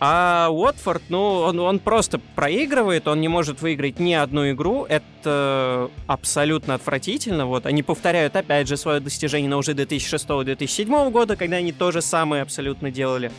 А 0.00 0.48
Уотфорд, 0.50 1.02
ну, 1.08 1.40
он, 1.40 1.58
он 1.58 1.80
просто 1.80 2.20
проигрывает, 2.36 3.08
он 3.08 3.20
не 3.20 3.26
может 3.26 3.62
выиграть 3.62 3.98
ни 3.98 4.12
одну 4.12 4.48
игру. 4.50 4.86
Это 4.88 5.90
абсолютно 6.06 6.74
отвратительно. 6.74 7.46
Вот 7.46 7.66
они 7.66 7.82
повторяют 7.82 8.36
опять 8.36 8.68
же 8.68 8.76
свое 8.76 9.00
достижение 9.00 9.50
на 9.50 9.56
уже 9.56 9.72
2006-2007 9.72 11.10
года, 11.10 11.34
когда 11.34 11.56
они 11.56 11.72
то 11.72 11.90
же 11.90 12.00
самое 12.00 12.42
абсолютно 12.42 12.92
делали. 12.92 13.32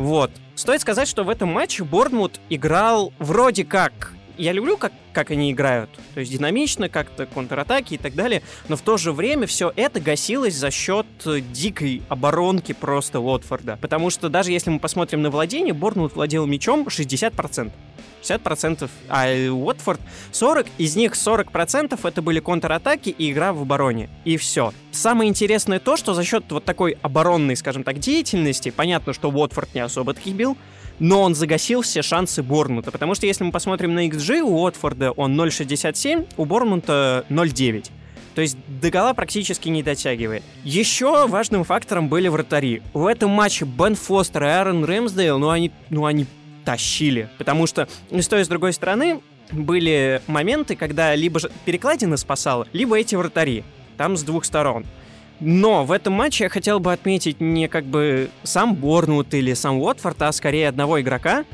Вот. 0.00 0.30
Стоит 0.54 0.80
сказать, 0.80 1.08
что 1.08 1.24
в 1.24 1.28
этом 1.28 1.50
матче 1.50 1.84
Борнмут 1.84 2.40
играл 2.48 3.12
вроде 3.18 3.66
как... 3.66 4.14
Я 4.40 4.52
люблю, 4.52 4.78
как, 4.78 4.92
как 5.12 5.30
они 5.30 5.52
играют. 5.52 5.90
То 6.14 6.20
есть 6.20 6.32
динамично, 6.32 6.88
как-то 6.88 7.26
контратаки 7.26 7.94
и 7.94 7.98
так 7.98 8.14
далее. 8.14 8.42
Но 8.68 8.76
в 8.76 8.80
то 8.80 8.96
же 8.96 9.12
время 9.12 9.46
все 9.46 9.70
это 9.76 10.00
гасилось 10.00 10.54
за 10.54 10.70
счет 10.70 11.06
э, 11.26 11.40
дикой 11.40 12.02
оборонки 12.08 12.72
просто 12.72 13.20
Уотфорда. 13.20 13.78
Потому 13.82 14.08
что 14.08 14.30
даже 14.30 14.50
если 14.50 14.70
мы 14.70 14.78
посмотрим 14.78 15.20
на 15.20 15.28
владение, 15.28 15.74
Борнмут 15.74 16.14
владел 16.14 16.46
мячом 16.46 16.86
60%. 16.88 17.70
60%, 18.22 18.88
а 19.08 19.28
э, 19.28 19.50
Уотфорд 19.50 20.00
40, 20.32 20.66
из 20.78 20.96
них 20.96 21.12
40% 21.12 21.98
это 22.02 22.22
были 22.22 22.40
контратаки 22.40 23.10
и 23.10 23.30
игра 23.32 23.52
в 23.52 23.60
обороне. 23.60 24.08
И 24.24 24.38
все. 24.38 24.72
Самое 24.90 25.28
интересное 25.28 25.80
то, 25.80 25.98
что 25.98 26.14
за 26.14 26.24
счет 26.24 26.44
вот 26.48 26.64
такой 26.64 26.96
оборонной, 27.02 27.56
скажем 27.56 27.84
так, 27.84 27.98
деятельности, 27.98 28.70
понятно, 28.70 29.12
что 29.12 29.30
Уотфорд 29.30 29.74
не 29.74 29.80
особо 29.80 30.14
таких 30.14 30.34
бил, 30.34 30.56
но 31.00 31.22
он 31.22 31.34
загасил 31.34 31.82
все 31.82 32.02
шансы 32.02 32.42
Борнмута. 32.42 32.92
Потому 32.92 33.16
что 33.16 33.26
если 33.26 33.42
мы 33.42 33.50
посмотрим 33.50 33.94
на 33.94 34.06
XG, 34.06 34.40
у 34.42 34.62
Уотфорда 34.62 35.10
он 35.12 35.38
0.67, 35.40 36.28
у 36.36 36.44
Борнмута 36.44 37.24
0.9. 37.28 37.90
То 38.34 38.42
есть 38.42 38.56
до 38.68 38.90
гола 38.90 39.12
практически 39.12 39.68
не 39.68 39.82
дотягивает. 39.82 40.44
Еще 40.62 41.26
важным 41.26 41.64
фактором 41.64 42.08
были 42.08 42.28
вратари. 42.28 42.80
В 42.92 43.06
этом 43.06 43.30
матче 43.30 43.64
Бен 43.64 43.96
Фостер 43.96 44.44
и 44.44 44.46
Аарон 44.46 44.84
Рэмсдейл, 44.84 45.38
ну 45.38 45.50
они, 45.50 45.72
ну 45.88 46.04
они 46.04 46.26
тащили. 46.64 47.28
Потому 47.38 47.66
что 47.66 47.88
и 48.10 48.22
с 48.22 48.28
той, 48.28 48.42
и 48.42 48.44
с 48.44 48.48
другой 48.48 48.72
стороны 48.72 49.20
были 49.50 50.22
моменты, 50.28 50.76
когда 50.76 51.14
либо 51.16 51.40
перекладина 51.64 52.16
спасала, 52.16 52.68
либо 52.72 52.96
эти 52.96 53.16
вратари. 53.16 53.64
Там 53.96 54.16
с 54.16 54.22
двух 54.22 54.44
сторон. 54.44 54.86
Но 55.40 55.84
в 55.84 55.92
этом 55.92 56.12
матче 56.12 56.44
я 56.44 56.50
хотел 56.50 56.80
бы 56.80 56.92
отметить 56.92 57.40
не 57.40 57.66
как 57.68 57.84
бы 57.84 58.30
сам 58.42 58.74
Борнут 58.74 59.32
или 59.32 59.54
сам 59.54 59.78
Уотфорд, 59.78 60.20
а 60.22 60.32
скорее 60.32 60.68
одного 60.68 61.00
игрока, 61.00 61.44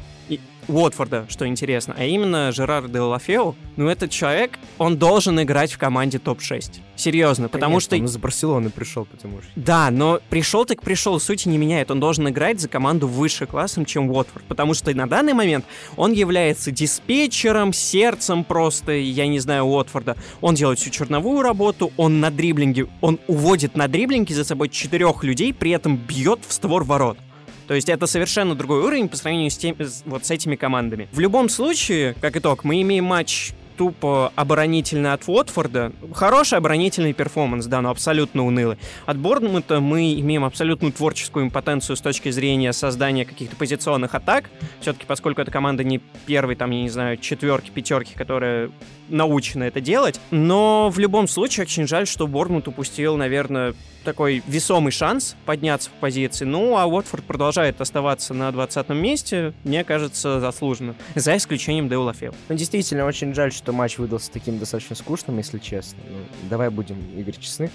Уотфорда, 0.68 1.26
что 1.28 1.46
интересно, 1.46 1.94
а 1.96 2.04
именно 2.04 2.52
Жерар 2.52 2.88
де 2.88 3.00
Лафео. 3.00 3.54
Ну, 3.76 3.88
этот 3.88 4.10
человек, 4.10 4.58
он 4.78 4.96
должен 4.96 5.40
играть 5.40 5.72
в 5.72 5.78
команде 5.78 6.18
топ-6. 6.18 6.80
Серьезно, 6.96 7.48
потому 7.48 7.74
Конечно, 7.74 7.88
что... 7.88 7.96
Он 7.96 8.04
из 8.06 8.16
Барселоны 8.16 8.70
пришел, 8.70 9.04
потому 9.04 9.42
что... 9.42 9.50
Да, 9.54 9.90
но 9.90 10.20
пришел 10.30 10.64
так 10.64 10.80
пришел, 10.80 11.20
сути 11.20 11.48
не 11.48 11.58
меняет. 11.58 11.90
Он 11.90 12.00
должен 12.00 12.28
играть 12.28 12.60
за 12.60 12.68
команду 12.68 13.06
выше 13.06 13.46
классом, 13.46 13.84
чем 13.84 14.10
Уотфорд. 14.10 14.44
Потому 14.46 14.74
что 14.74 14.94
на 14.94 15.06
данный 15.06 15.34
момент 15.34 15.64
он 15.96 16.12
является 16.12 16.70
диспетчером, 16.70 17.72
сердцем 17.72 18.44
просто, 18.44 18.92
я 18.92 19.26
не 19.26 19.38
знаю, 19.38 19.64
Уотфорда. 19.64 20.16
Он 20.40 20.54
делает 20.54 20.78
всю 20.78 20.90
черновую 20.90 21.42
работу, 21.42 21.92
он 21.96 22.20
на 22.20 22.30
дриблинге, 22.30 22.86
он 23.00 23.20
уводит 23.26 23.76
на 23.76 23.88
дриблинге 23.88 24.34
за 24.34 24.44
собой 24.44 24.70
четырех 24.70 25.22
людей, 25.22 25.52
при 25.52 25.72
этом 25.72 25.96
бьет 25.96 26.40
в 26.46 26.52
створ 26.52 26.84
ворот. 26.84 27.18
То 27.66 27.74
есть 27.74 27.88
это 27.88 28.06
совершенно 28.06 28.54
другой 28.54 28.80
уровень 28.80 29.08
по 29.08 29.16
сравнению 29.16 29.50
с, 29.50 29.56
тем, 29.56 29.76
с- 29.80 30.02
вот 30.06 30.24
с 30.24 30.30
этими 30.30 30.56
командами. 30.56 31.08
В 31.12 31.18
любом 31.20 31.48
случае, 31.48 32.14
как 32.20 32.36
итог, 32.36 32.64
мы 32.64 32.80
имеем 32.82 33.04
матч 33.04 33.52
тупо 33.76 34.32
оборонительный 34.36 35.12
от 35.12 35.24
Уотфорда. 35.26 35.92
Хороший 36.14 36.56
оборонительный 36.56 37.12
перформанс, 37.12 37.66
да, 37.66 37.82
но 37.82 37.90
абсолютно 37.90 38.46
унылый. 38.46 38.78
От 39.04 39.18
Борнмута 39.18 39.80
мы 39.80 40.14
имеем 40.14 40.44
абсолютную 40.44 40.92
творческую 40.94 41.44
импотенцию 41.44 41.96
с 41.96 42.00
точки 42.00 42.30
зрения 42.30 42.72
создания 42.72 43.26
каких-то 43.26 43.54
позиционных 43.56 44.14
атак. 44.14 44.48
Все-таки, 44.80 45.04
поскольку 45.06 45.42
эта 45.42 45.50
команда 45.50 45.84
не 45.84 46.00
первый, 46.24 46.56
там, 46.56 46.70
я 46.70 46.82
не 46.82 46.88
знаю, 46.88 47.18
четверки, 47.18 47.70
пятерки, 47.70 48.14
которая 48.14 48.70
научена 49.10 49.64
это 49.64 49.82
делать. 49.82 50.18
Но 50.30 50.88
в 50.88 50.98
любом 50.98 51.28
случае 51.28 51.64
очень 51.64 51.86
жаль, 51.86 52.06
что 52.06 52.26
Борнмут 52.26 52.68
упустил, 52.68 53.18
наверное, 53.18 53.74
такой 54.06 54.42
весомый 54.46 54.92
шанс 54.92 55.36
подняться 55.44 55.90
в 55.90 55.92
позиции. 55.94 56.46
Ну, 56.46 56.78
а 56.78 56.86
Уотфорд 56.86 57.24
продолжает 57.24 57.80
оставаться 57.80 58.32
на 58.32 58.50
20 58.52 58.88
месте, 58.90 59.52
мне 59.64 59.84
кажется, 59.84 60.40
заслуженно. 60.40 60.94
За 61.14 61.36
исключением 61.36 61.88
Деула 61.90 62.14
Фил. 62.14 62.34
Ну, 62.48 62.54
действительно, 62.54 63.04
очень 63.04 63.34
жаль, 63.34 63.52
что 63.52 63.72
матч 63.72 63.98
выдался 63.98 64.30
таким 64.30 64.58
достаточно 64.58 64.96
скучным, 64.96 65.36
если 65.36 65.58
честно. 65.58 65.98
Ну, 66.08 66.18
давай 66.48 66.70
будем, 66.70 66.96
Игорь, 67.16 67.36
честны. 67.38 67.70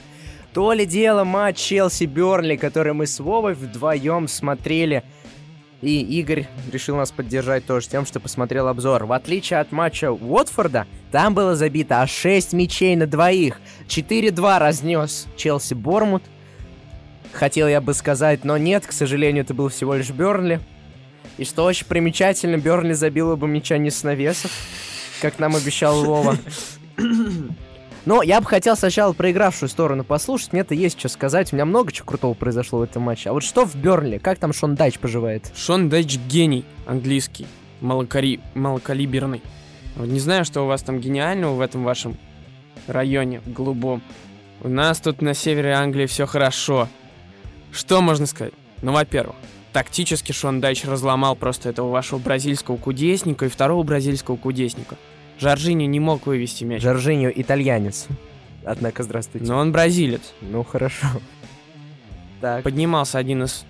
То 0.53 0.73
ли 0.73 0.85
дело 0.85 1.23
матч 1.23 1.57
Челси-Бернли, 1.57 2.57
который 2.57 2.93
мы 2.93 3.07
с 3.07 3.19
Вовой 3.19 3.53
вдвоем 3.53 4.27
смотрели. 4.27 5.03
И 5.81 6.01
Игорь 6.19 6.47
решил 6.71 6.95
нас 6.95 7.11
поддержать 7.11 7.65
тоже 7.65 7.89
тем, 7.89 8.05
что 8.05 8.19
посмотрел 8.19 8.67
обзор. 8.67 9.05
В 9.05 9.13
отличие 9.13 9.59
от 9.59 9.71
матча 9.71 10.11
Уотфорда, 10.11 10.85
там 11.11 11.33
было 11.33 11.55
забито 11.55 12.01
аж 12.01 12.11
6 12.11 12.53
мячей 12.53 12.95
на 12.95 13.07
двоих. 13.07 13.59
4-2 13.87 14.59
разнес 14.59 15.27
Челси 15.35 15.73
Бормут. 15.73 16.23
Хотел 17.33 17.67
я 17.67 17.81
бы 17.81 17.93
сказать, 17.93 18.43
но 18.43 18.57
нет, 18.57 18.85
к 18.85 18.91
сожалению, 18.91 19.43
это 19.43 19.53
был 19.53 19.69
всего 19.69 19.95
лишь 19.95 20.09
Бернли. 20.11 20.59
И 21.37 21.45
что 21.45 21.63
очень 21.63 21.87
примечательно, 21.87 22.57
Бернли 22.57 22.93
забила 22.93 23.35
бы 23.35 23.47
мяча 23.47 23.77
не 23.77 23.89
с 23.89 24.03
навесов, 24.03 24.51
как 25.21 25.39
нам 25.39 25.55
обещал 25.55 26.03
Вова. 26.03 26.37
Но 28.05 28.23
я 28.23 28.41
бы 28.41 28.47
хотел 28.47 28.75
сначала 28.75 29.13
проигравшую 29.13 29.69
сторону 29.69 30.03
послушать, 30.03 30.53
мне-то 30.53 30.73
есть 30.73 30.99
что 30.99 31.07
сказать, 31.07 31.53
у 31.53 31.55
меня 31.55 31.65
много 31.65 31.91
чего 31.91 32.07
крутого 32.07 32.33
произошло 32.33 32.79
в 32.79 32.83
этом 32.83 33.03
матче. 33.03 33.29
А 33.29 33.33
вот 33.33 33.43
что 33.43 33.65
в 33.65 33.75
Бернли, 33.75 34.17
как 34.17 34.39
там 34.39 34.53
Шон 34.53 34.75
Дайч 34.75 34.97
поживает? 34.97 35.51
Шон 35.55 35.87
Дайч 35.89 36.17
гений 36.17 36.65
английский, 36.87 37.45
малокари... 37.79 38.39
малокалиберный. 38.55 39.41
Не 39.97 40.19
знаю, 40.19 40.45
что 40.45 40.61
у 40.61 40.67
вас 40.67 40.81
там 40.81 40.99
гениального 40.99 41.55
в 41.55 41.61
этом 41.61 41.83
вашем 41.83 42.17
районе 42.87 43.41
голубом. 43.45 44.01
У 44.63 44.67
нас 44.67 44.99
тут 44.99 45.21
на 45.21 45.33
севере 45.33 45.73
Англии 45.73 46.07
все 46.07 46.25
хорошо. 46.25 46.87
Что 47.71 48.01
можно 48.01 48.25
сказать? 48.25 48.53
Ну, 48.81 48.93
во-первых, 48.93 49.35
тактически 49.73 50.31
Шон 50.31 50.59
Дайч 50.59 50.85
разломал 50.85 51.35
просто 51.35 51.69
этого 51.69 51.91
вашего 51.91 52.17
бразильского 52.19 52.77
кудесника 52.77 53.45
и 53.45 53.49
второго 53.49 53.83
бразильского 53.83 54.37
кудесника. 54.37 54.97
Жоржини 55.41 55.85
не 55.85 55.99
мог 55.99 56.27
вывести 56.27 56.63
мяч. 56.63 56.83
Жоржиньо 56.83 57.31
итальянец. 57.33 58.05
Однако, 58.63 59.01
здравствуйте. 59.01 59.47
Но 59.47 59.57
он 59.57 59.71
бразилец. 59.71 60.33
Ну, 60.41 60.63
хорошо. 60.63 61.07
Так, 62.41 62.63
Поднимался 62.63 63.17
один 63.17 63.43
из 63.43 63.65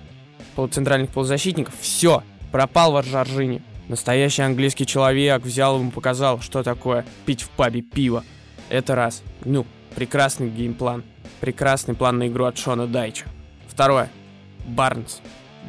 полуцентральных 0.55 1.11
полузащитников. 1.11 1.73
Все, 1.79 2.23
пропал 2.51 2.91
ваш 2.91 3.05
Жоржини. 3.05 3.61
Настоящий 3.87 4.41
английский 4.41 4.85
человек 4.85 5.43
взял 5.43 5.79
ему 5.79 5.91
показал, 5.91 6.41
что 6.41 6.61
такое 6.61 7.05
пить 7.25 7.43
в 7.43 7.49
пабе 7.49 7.81
пиво. 7.81 8.25
Это 8.69 8.95
раз. 8.95 9.23
Ну, 9.45 9.65
прекрасный 9.95 10.49
геймплан. 10.49 11.05
Прекрасный 11.39 11.95
план 11.95 12.17
на 12.17 12.27
игру 12.27 12.45
от 12.45 12.57
Шона 12.57 12.85
Дайча. 12.85 13.25
Второе. 13.67 14.09
Барнс. 14.65 15.21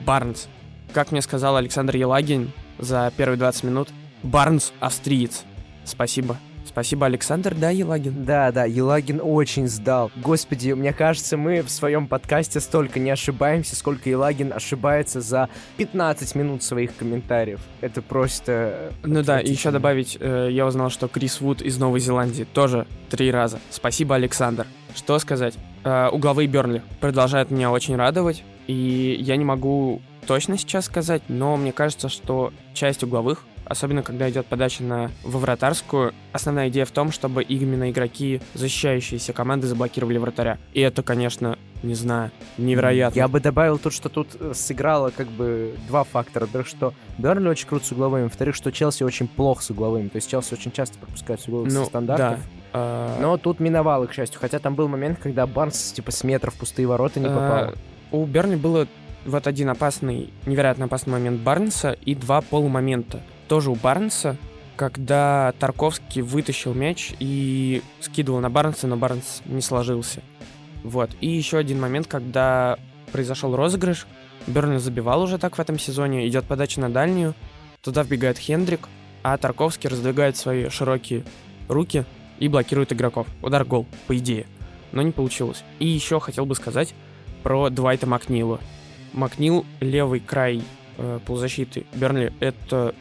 Барнс. 0.05 0.49
Как 0.93 1.13
мне 1.13 1.23
сказал 1.23 1.57
Александр 1.57 1.95
Елагин 1.95 2.51
за 2.81 3.13
первые 3.17 3.39
20 3.39 3.65
минут, 3.65 3.89
Барнс 4.25 4.73
австриец. 4.81 5.45
Спасибо. 5.85 6.37
Спасибо, 6.65 7.07
Александр, 7.07 7.55
да, 7.55 7.69
Елагин? 7.71 8.25
Да, 8.25 8.51
да, 8.51 8.65
Елагин 8.65 9.21
очень 9.23 9.69
сдал. 9.69 10.11
Господи, 10.17 10.73
мне 10.73 10.93
кажется, 10.95 11.37
мы 11.37 11.61
в 11.61 11.71
своем 11.71 12.07
подкасте 12.07 12.61
столько 12.61 12.99
не 12.99 13.11
ошибаемся, 13.11 13.77
сколько 13.77 14.09
Елагин 14.09 14.53
ошибается 14.55 15.21
за 15.21 15.51
15 15.77 16.35
минут 16.35 16.63
своих 16.63 16.97
комментариев. 16.97 17.61
Это 17.83 18.01
просто... 18.01 18.93
Ну 19.03 19.23
да, 19.23 19.41
и 19.41 19.51
еще 19.51 19.71
добавить, 19.71 20.17
э, 20.19 20.49
я 20.51 20.65
узнал, 20.67 20.89
что 20.89 21.09
Крис 21.09 21.43
Вуд 21.43 21.61
из 21.61 21.79
Новой 21.79 22.01
Зеландии 22.01 22.45
тоже 22.45 22.87
три 23.11 23.31
раза. 23.31 23.61
Спасибо, 23.71 24.15
Александр. 24.15 24.67
Что 24.95 25.19
сказать? 25.19 25.55
Э, 25.85 26.09
угловые 26.09 26.47
Бернли 26.47 26.83
продолжают 27.01 27.51
меня 27.51 27.71
очень 27.71 27.97
радовать, 27.97 28.45
и 28.67 29.17
я 29.21 29.37
не 29.37 29.45
могу 29.45 30.01
точно 30.27 30.57
сейчас 30.57 30.87
сказать, 30.87 31.23
но 31.29 31.57
мне 31.57 31.73
кажется, 31.73 32.09
что 32.09 32.53
часть 32.73 33.03
угловых, 33.03 33.45
особенно 33.73 34.03
когда 34.03 34.31
идет 34.31 34.47
подача 34.47 34.83
на 34.85 35.11
во 35.25 35.39
вратарскую, 35.39 36.15
основная 36.33 36.69
идея 36.69 36.85
в 36.85 36.91
том, 36.93 37.11
чтобы 37.11 37.43
именно 37.43 37.91
игроки 37.91 38.41
защищающиеся 38.55 39.33
команды 39.33 39.67
заблокировали 39.67 40.19
вратаря. 40.19 40.59
И 40.73 40.81
это, 40.81 41.03
конечно, 41.03 41.59
не 41.83 41.95
знаю, 41.95 42.31
невероятно. 42.59 43.19
Я 43.19 43.29
бы 43.29 43.41
добавил 43.41 43.79
тут, 43.79 43.93
что 43.93 44.09
тут 44.09 44.29
э, 44.39 44.53
сыграло 44.55 45.11
как 45.11 45.27
бы 45.29 45.75
два 45.89 46.05
фактора. 46.05 46.47
Во-первых, 46.47 46.69
что 46.69 46.95
Бернли 47.19 47.49
очень 47.49 47.67
круто 47.67 47.85
с 47.85 47.93
угловыми. 47.93 48.25
Во-вторых, 48.25 48.55
что 48.55 48.71
Челси 48.71 49.03
очень 49.03 49.27
плохо 49.27 49.63
с 49.63 49.71
угловыми. 49.71 50.09
То 50.09 50.17
есть 50.17 50.31
Челси 50.31 50.55
очень 50.55 50.71
часто 50.71 50.99
пропускает 50.99 51.41
с 51.41 51.49
угловых 51.49 51.73
со 51.73 51.79
Ну, 51.81 51.85
стандартов. 51.87 52.39
да. 52.39 52.45
А, 52.75 53.19
Но 53.21 53.37
тут 53.37 53.59
миновал 53.61 54.05
их, 54.05 54.11
к 54.11 54.15
счастью. 54.15 54.41
Хотя 54.41 54.59
там 54.61 54.75
был 54.75 54.89
момент, 54.89 55.19
когда 55.21 55.47
Барнс 55.47 55.93
типа 55.93 56.11
с 56.13 56.23
метров 56.25 56.55
пустые 56.55 56.87
ворота 56.87 57.19
не 57.21 57.27
а, 57.27 57.31
попал. 57.31 57.75
У 58.13 58.25
Берни 58.27 58.57
было 58.57 58.87
вот 59.25 59.47
один 59.47 59.69
опасный, 59.69 60.33
невероятно 60.47 60.85
опасный 60.87 61.13
момент 61.13 61.41
Барнса 61.41 61.97
и 62.05 62.15
два 62.15 62.41
полумомента. 62.41 63.21
Тоже 63.53 63.71
у 63.71 63.75
Барнса, 63.75 64.39
когда 64.77 65.53
Тарковский 65.59 66.23
вытащил 66.23 66.73
мяч 66.73 67.13
и 67.19 67.83
скидывал 68.01 68.41
на 68.41 68.49
Барнса, 68.49 68.87
но 68.87 68.97
Барнс 68.97 69.43
не 69.45 69.61
сложился. 69.61 70.23
Вот. 70.83 71.11
И 71.21 71.29
еще 71.29 71.59
один 71.59 71.79
момент, 71.79 72.07
когда 72.07 72.79
произошел 73.13 73.55
розыгрыш, 73.55 74.07
Бернли 74.47 74.79
забивал 74.79 75.21
уже 75.21 75.37
так 75.37 75.59
в 75.59 75.61
этом 75.61 75.79
сезоне, 75.79 76.27
идет 76.27 76.47
подача 76.47 76.81
на 76.81 76.89
дальнюю, 76.89 77.35
туда 77.83 78.05
вбегает 78.05 78.39
Хендрик, 78.39 78.89
а 79.23 79.37
Тарковский 79.37 79.91
раздвигает 79.91 80.39
свои 80.39 80.71
широкие 80.71 81.23
руки 81.69 82.07
и 82.39 82.49
блокирует 82.49 82.95
игроков. 82.95 83.27
Удар 83.43 83.67
гол, 83.67 83.87
по 84.07 84.17
идее. 84.17 84.47
Но 84.93 85.03
не 85.03 85.13
получилось. 85.13 85.63
И 85.79 85.87
еще 85.87 86.21
хотел 86.21 86.47
бы 86.47 86.55
сказать 86.55 86.95
про 87.43 87.69
Двайта 87.69 88.07
Макнила. 88.07 88.61
Макнил, 89.13 89.67
левый 89.81 90.21
край 90.21 90.63
э, 90.97 91.21
полузащиты 91.27 91.85
Бернли, 91.93 92.33
это 92.41 92.95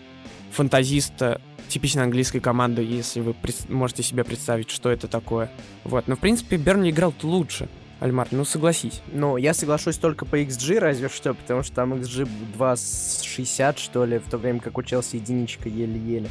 фантазиста 0.51 1.41
типичной 1.67 2.03
английской 2.03 2.39
команды, 2.39 2.83
если 2.83 3.21
вы 3.21 3.35
можете 3.69 4.03
себе 4.03 4.23
представить, 4.23 4.69
что 4.69 4.89
это 4.91 5.07
такое. 5.07 5.49
Вот, 5.83 6.07
но 6.07 6.15
в 6.15 6.19
принципе 6.19 6.57
Бернли 6.57 6.91
играл 6.91 7.13
лучше. 7.23 7.69
Альмар, 8.01 8.27
ну 8.31 8.45
согласись. 8.45 9.01
Ну, 9.13 9.37
я 9.37 9.53
соглашусь 9.53 9.97
только 9.97 10.25
по 10.25 10.41
XG, 10.41 10.79
разве 10.79 11.07
что, 11.07 11.35
потому 11.35 11.61
что 11.61 11.75
там 11.75 11.93
XG 11.93 12.27
2,60, 12.57 13.77
что 13.77 14.05
ли, 14.05 14.17
в 14.17 14.27
то 14.27 14.39
время 14.39 14.59
как 14.59 14.77
у 14.79 14.83
Челси 14.83 15.17
единичка 15.17 15.69
еле-еле. 15.69 16.27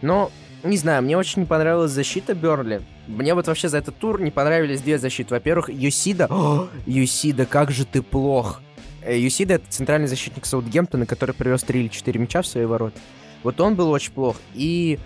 Но, 0.00 0.32
не 0.64 0.78
знаю, 0.78 1.02
мне 1.02 1.18
очень 1.18 1.42
не 1.42 1.46
понравилась 1.46 1.90
защита 1.90 2.34
Бернли. 2.34 2.80
Мне 3.06 3.34
вот 3.34 3.48
вообще 3.48 3.68
за 3.68 3.78
этот 3.78 3.98
тур 3.98 4.18
не 4.18 4.30
понравились 4.30 4.80
две 4.80 4.98
защиты. 4.98 5.34
Во-первых, 5.34 5.68
Юсида. 5.68 6.26
О, 6.30 6.68
Юсида, 6.86 7.44
как 7.44 7.70
же 7.70 7.84
ты 7.84 8.00
плох. 8.00 8.62
Э, 9.02 9.18
Юсида— 9.18 9.54
это 9.56 9.64
центральный 9.68 10.08
защитник 10.08 10.46
Саутгемптона, 10.46 11.04
который 11.04 11.34
привез 11.34 11.62
3 11.62 11.80
или 11.80 11.88
4 11.88 12.18
мяча 12.18 12.40
в 12.40 12.46
свои 12.46 12.64
ворота. 12.64 12.98
Вот 13.42 13.60
он 13.60 13.74
был 13.74 13.90
очень 13.90 14.12
плох. 14.12 14.36
И 14.54 14.98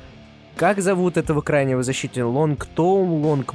как 0.56 0.80
зовут 0.80 1.16
этого 1.16 1.40
крайнего 1.40 1.82
защитника? 1.82 2.26
Лонг 2.26 2.66
Том, 2.66 3.24
Лонг... 3.24 3.54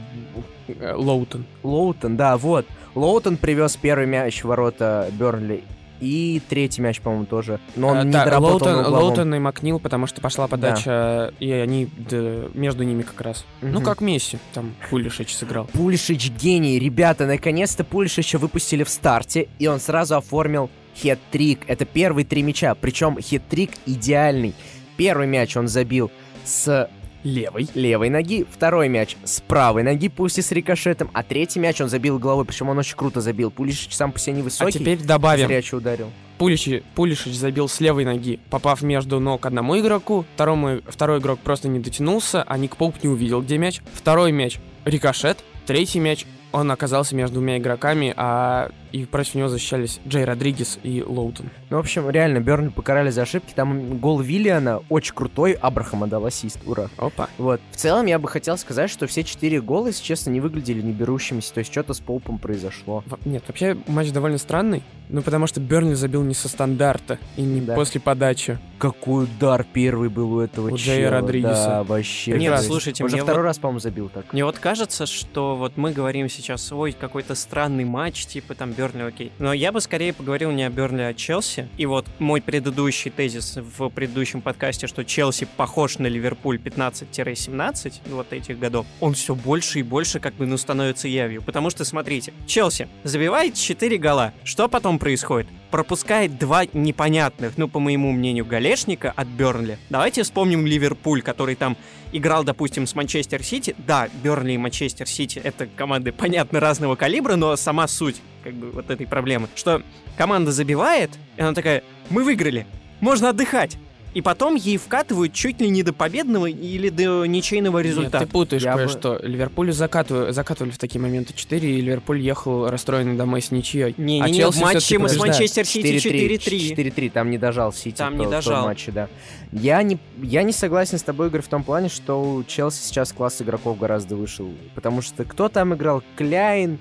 Э, 0.68 0.94
Лоутон. 0.96 1.46
Лоутон, 1.64 2.18
да, 2.18 2.38
вот. 2.38 2.66
Лоутон 2.96 3.38
привез 3.38 3.78
первый 3.78 4.06
мяч 4.08 4.42
в 4.44 4.48
ворота 4.48 5.10
Бернли. 5.14 5.64
И 6.02 6.42
третий 6.48 6.82
мяч, 6.82 7.02
по-моему, 7.02 7.26
тоже. 7.26 7.60
Но 7.76 7.90
он 7.90 7.98
Э, 7.98 8.04
не 8.06 8.12
да, 8.12 8.24
доработал 8.24 8.68
Лоутон. 8.74 8.94
Лоутон 8.94 9.36
и 9.36 9.40
Макнил, 9.40 9.80
потому 9.80 10.08
что 10.08 10.22
пошла 10.22 10.48
подача, 10.48 11.34
и 11.42 11.52
они 11.52 11.90
да, 11.98 12.46
между 12.54 12.84
ними 12.84 13.02
как 13.02 13.20
раз. 13.20 13.46
Ну, 13.62 13.80
Мгм. 13.80 13.84
как 13.84 14.00
Месси, 14.00 14.38
там 14.54 14.76
Пулишич 14.90 15.36
сыграл. 15.36 15.66
Пулишич 15.74 16.32
гений. 16.32 16.80
Ребята, 16.80 17.26
наконец-то 17.26 17.84
Пулишича 17.84 18.38
выпустили 18.38 18.84
в 18.86 18.90
старте, 18.90 19.50
и 19.60 19.68
он 19.68 19.82
сразу 19.82 20.16
оформил 20.16 20.70
хет-трик. 20.96 21.60
Это 21.68 21.86
первые 21.86 22.26
три 22.26 22.42
мяча, 22.42 22.76
причем 22.76 23.18
хет-трик 23.18 23.72
идеальный. 23.86 24.54
Первый 24.98 25.28
мяч 25.28 25.56
он 25.56 25.68
забил 25.68 26.12
с 26.44 26.90
Левый. 27.24 27.68
левой 27.74 28.10
ноги, 28.10 28.46
второй 28.50 28.88
мяч 28.88 29.18
с 29.26 29.42
правой 29.42 29.84
ноги, 29.84 30.08
пусть 30.08 30.38
и 30.38 30.42
с 30.42 30.52
рикошетом, 30.54 31.10
а 31.14 31.22
третий 31.22 31.60
мяч 31.60 31.82
он 31.82 31.90
забил 31.90 32.18
головой, 32.18 32.46
причем 32.46 32.70
он 32.70 32.78
очень 32.78 32.96
круто 32.96 33.20
забил. 33.20 33.52
Пулишич 33.52 33.94
сам 33.94 34.14
по 34.14 34.20
себе 34.20 34.36
А 34.36 34.38
невысокий, 34.38 34.80
теперь 34.80 35.00
добавим. 35.04 35.48
зрячий 35.48 35.78
ударил. 35.78 36.12
Пуличи, 36.38 36.82
Пулишич 36.96 37.36
забил 37.36 37.68
с 37.68 37.82
левой 37.82 38.06
ноги, 38.06 38.40
попав 38.50 38.82
между 38.82 39.20
ног 39.20 39.46
одному 39.46 39.78
игроку, 39.78 40.26
второму, 40.36 40.80
второй 40.88 41.20
игрок 41.20 41.40
просто 41.40 41.68
не 41.68 41.80
дотянулся, 41.80 42.44
а 42.44 42.58
Ник 42.58 42.78
Поуп 42.78 43.04
не 43.04 43.10
увидел, 43.10 43.42
где 43.42 43.58
мяч. 43.58 43.82
Второй 43.94 44.32
мяч— 44.32 44.58
рикошет, 44.86 45.44
третий 45.66 46.00
мяч— 46.00 46.26
он 46.52 46.72
оказался 46.72 47.16
между 47.16 47.36
двумя 47.36 47.58
игроками, 47.58 48.14
а 48.18 48.72
и 48.92 49.06
против 49.06 49.36
него 49.36 49.48
защищались 49.48 50.00
Джей 50.08 50.24
Родригес 50.26 50.80
и 50.84 51.04
Лоутон. 51.06 51.50
Ну, 51.70 51.78
в 51.78 51.80
общем, 51.80 52.10
реально, 52.10 52.40
Бернли 52.40 52.70
покарали 52.70 53.10
за 53.10 53.24
ошибки. 53.24 53.54
Там 53.54 53.98
гол 54.00 54.20
Виллиана 54.20 54.82
очень 54.90 55.14
крутой, 55.14 55.54
Абрахам 55.54 56.04
отдал 56.04 56.26
ассист, 56.26 56.60
ура. 56.66 56.90
Опа. 56.98 57.30
Вот. 57.38 57.62
В 57.72 57.76
целом, 57.76 58.06
я 58.06 58.20
бы 58.20 58.28
хотел 58.28 58.58
сказать, 58.58 58.90
что 58.90 59.08
все 59.08 59.24
четыре 59.24 59.62
гола, 59.62 59.88
если 59.88 60.04
честно, 60.04 60.30
не 60.32 60.40
выглядели 60.40 60.82
не 60.82 60.92
берущимися. 60.92 61.54
То 61.54 61.60
есть 61.60 61.72
что-то 61.72 61.94
с 61.94 62.00
Поупом 62.00 62.38
произошло. 62.40 63.04
Во- 63.06 63.20
Нет, 63.26 63.44
вообще 63.48 63.78
матч 63.88 64.12
довольно 64.12 64.38
странный, 64.38 64.84
ну 65.10 65.22
потому 65.22 65.48
что 65.48 65.60
Бернли 65.60 65.94
забил 65.94 66.24
не 66.24 66.34
со 66.34 66.48
стандарта 66.50 67.18
и 67.38 67.42
не 67.42 67.62
Да. 67.62 67.76
после 67.76 68.00
подачи. 68.02 68.58
Какой 68.78 69.26
удар 69.26 69.66
первый 69.74 70.08
был 70.10 70.34
у 70.36 70.40
этого 70.40 70.68
У 70.68 70.78
чела. 70.78 70.96
Джея 70.96 71.10
Родригеса. 71.12 71.66
Да, 71.66 71.84
вообще. 71.84 72.38
Нет, 72.38 72.54
жесть. 72.56 72.68
слушайте, 72.68 73.04
Он 73.04 73.10
же 73.10 73.16
мне 73.18 73.24
второй 73.24 73.42
вот- 73.42 73.48
раз, 73.48 73.58
по-моему, 73.60 73.80
забил 73.80 74.10
так. 74.10 74.32
Мне 74.32 74.46
вот 74.46 74.58
кажется, 74.58 75.06
что 75.06 75.56
вот 75.58 75.76
мы 75.76 75.92
говорим 75.92 76.30
сейчас, 76.30 76.72
ой, 76.72 76.94
какой-то 76.94 77.36
странный 77.36 77.84
матч, 77.84 78.26
типа 78.26 78.56
там 78.56 78.72
Бернли, 78.80 79.02
окей. 79.02 79.32
Но 79.40 79.52
я 79.52 79.74
бы 79.74 79.82
скорее 79.82 80.14
поговорил 80.14 80.52
не 80.52 80.64
о 80.64 80.70
Бернли, 80.70 81.02
а 81.02 81.08
о 81.10 81.14
Челси. 81.14 81.68
И 81.76 81.86
вот 81.86 82.06
мой 82.18 82.42
предыдущий 82.42 83.12
тезис 83.12 83.58
в 83.58 83.90
предыдущем 83.90 84.42
подкасте, 84.42 84.88
что 84.88 85.04
Челси 85.04 85.50
похож 85.58 85.98
на 85.98 86.08
Ливерпуль 86.08 86.58
15-17 86.58 87.96
вот 88.08 88.32
этих 88.32 88.58
годов, 88.58 88.86
он 89.02 89.16
все 89.16 89.36
больше 89.36 89.80
и 89.80 89.84
больше 89.84 90.22
как 90.22 90.34
бы 90.36 90.46
ну 90.46 90.56
становится 90.56 91.10
явью. 91.10 91.42
Потому 91.42 91.70
что, 91.70 91.84
смотрите, 91.84 92.32
Челси 92.48 92.88
забивает 93.04 93.56
4 93.56 93.98
гола. 93.98 94.34
Что 94.46 94.70
потом 94.70 94.98
происходит? 94.98 95.48
Пропускает 95.72 96.38
два 96.38 96.66
непонятных, 96.74 97.58
ну, 97.58 97.68
по 97.68 97.80
моему 97.80 98.12
мнению, 98.12 98.46
голешника 98.46 99.12
от 99.16 99.28
Бернли. 99.28 99.78
Давайте 99.90 100.24
вспомним 100.24 100.66
Ливерпуль, 100.66 101.22
который 101.22 101.56
там 101.56 101.78
играл, 102.12 102.44
допустим, 102.44 102.88
с 102.88 102.96
Манчестер 102.96 103.44
Сити. 103.44 103.76
Да, 103.78 104.10
Бернли 104.24 104.54
и 104.54 104.58
Манчестер 104.58 105.08
Сити— 105.08 105.40
это 105.44 105.68
команды, 105.68 106.12
понятно, 106.12 106.60
разного 106.60 106.96
калибра, 106.96 107.36
но 107.36 107.56
сама 107.56 107.88
суть 107.88 108.22
как 108.44 108.54
бы 108.54 108.72
вот 108.72 108.90
этой 108.90 109.06
проблемы, 109.06 109.48
что 109.56 109.84
команда 110.18 110.52
забивает, 110.52 111.12
и 111.38 111.42
она 111.42 111.54
такая, 111.54 111.84
мы 112.10 112.24
выиграли, 112.24 112.66
можно 113.00 113.30
отдыхать. 113.30 113.78
И 114.14 114.22
потом 114.22 114.56
ей 114.56 114.78
вкатывают 114.78 115.34
чуть 115.34 115.62
ли 115.62 115.70
не 115.70 115.84
до 115.84 115.94
победного 115.94 116.48
или 116.48 116.90
до 116.90 117.26
ничейного 117.26 117.80
результата. 117.80 118.20
Нет, 118.20 118.28
ты 118.28 118.32
путаешь 118.32 118.64
Я 118.64 118.74
бы- 118.74 118.80
кое-что. 118.80 119.20
Ливерпулю 119.22 119.72
закатывали, 119.72 120.32
закатывали 120.32 120.72
в 120.72 120.78
такие 120.80 121.00
моменты 121.00 121.34
4, 121.36 121.78
и 121.78 121.82
Ливерпуль 121.82 122.20
ехал 122.20 122.70
расстроенный 122.70 123.16
домой 123.16 123.42
с 123.42 123.52
ничьей. 123.52 123.94
Не, 123.98 124.22
а 124.22 124.26
не, 124.26 124.32
не, 124.34 124.38
Челси 124.40 124.58
в 124.58 124.62
матче 124.62 124.98
мы 124.98 125.10
с. 125.10 125.18
Манчестер 125.18 125.66
Сити 125.66 125.98
4-3. 125.98 126.76
4-3, 126.76 127.10
там 127.12 127.30
не 127.30 127.38
дожал 127.38 127.72
Сити 127.72 127.98
Там 127.98 128.16
в 128.16 128.18
не 128.18 128.26
дожал. 128.28 128.66
матче, 128.66 128.92
да. 128.92 129.10
Я 129.52 129.82
не, 129.84 130.00
я 130.22 130.44
не 130.44 130.54
согласен 130.54 130.98
с 130.98 131.04
тобой, 131.04 131.28
Игорь, 131.28 131.42
в 131.42 131.48
том 131.48 131.64
плане, 131.64 131.90
что 131.90 132.22
у 132.22 132.44
Челси 132.44 132.82
сейчас 132.84 133.12
класс 133.14 133.42
игроков 133.42 133.78
гораздо 133.78 134.16
выше. 134.16 134.44
Потому 134.76 135.02
что 135.02 135.24
кто 135.24 135.50
там 135.50 135.74
играл? 135.76 136.02
Кляйн, 136.16 136.80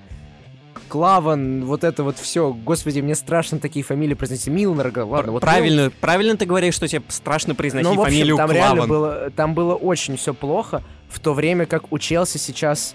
Клаван, 0.88 1.64
вот 1.64 1.84
это 1.84 2.02
вот 2.02 2.18
все. 2.18 2.52
Господи, 2.52 3.00
мне 3.00 3.14
страшно 3.14 3.58
такие 3.58 3.84
фамилии 3.84 4.14
произносить. 4.14 4.48
Милнер, 4.48 4.92
ладно, 5.04 5.32
вот 5.32 5.42
правильно, 5.42 5.90
правильно 6.00 6.36
ты 6.36 6.46
говоришь, 6.46 6.74
что 6.74 6.88
тебе 6.88 7.02
страшно 7.08 7.54
произносить 7.54 7.88
ну, 7.88 7.96
в 7.96 8.00
общем, 8.00 8.12
фамилию 8.12 8.36
там 8.36 8.50
Клаван. 8.50 8.76
реально 8.76 8.86
было, 8.86 9.30
там 9.30 9.54
было 9.54 9.74
очень 9.74 10.16
все 10.16 10.34
плохо, 10.34 10.82
в 11.08 11.20
то 11.20 11.34
время 11.34 11.66
как 11.66 11.92
у 11.92 11.98
Челси 11.98 12.38
сейчас 12.38 12.94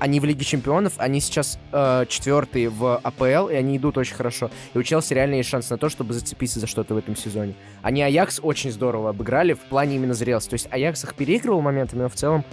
они 0.00 0.18
в 0.18 0.24
Лиге 0.24 0.44
Чемпионов, 0.44 0.94
они 0.96 1.20
сейчас 1.20 1.58
э, 1.72 2.06
четвертые 2.08 2.70
в 2.70 2.96
АПЛ, 2.96 3.48
и 3.48 3.54
они 3.54 3.76
идут 3.76 3.98
очень 3.98 4.14
хорошо. 4.14 4.50
И 4.72 4.78
у 4.78 4.82
Челси 4.82 5.12
реально 5.12 5.34
есть 5.34 5.50
шанс 5.50 5.68
на 5.68 5.76
то, 5.76 5.90
чтобы 5.90 6.14
зацепиться 6.14 6.58
за 6.58 6.66
что-то 6.66 6.94
в 6.94 6.96
этом 6.96 7.14
сезоне. 7.14 7.54
Они 7.82 8.02
Аякс 8.02 8.40
очень 8.42 8.72
здорово 8.72 9.10
обыграли 9.10 9.52
в 9.52 9.60
плане 9.60 9.96
именно 9.96 10.14
зрелости. 10.14 10.48
То 10.48 10.54
есть 10.54 10.68
Аякс 10.70 11.04
их 11.04 11.14
переигрывал 11.14 11.60
моментами, 11.60 12.00
но 12.00 12.08
в 12.08 12.14
целом 12.14 12.44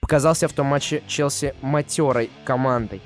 показался 0.00 0.48
в 0.48 0.52
том 0.52 0.66
матче 0.66 1.02
Челси 1.06 1.54
матерой 1.62 2.28
командой. 2.44 3.00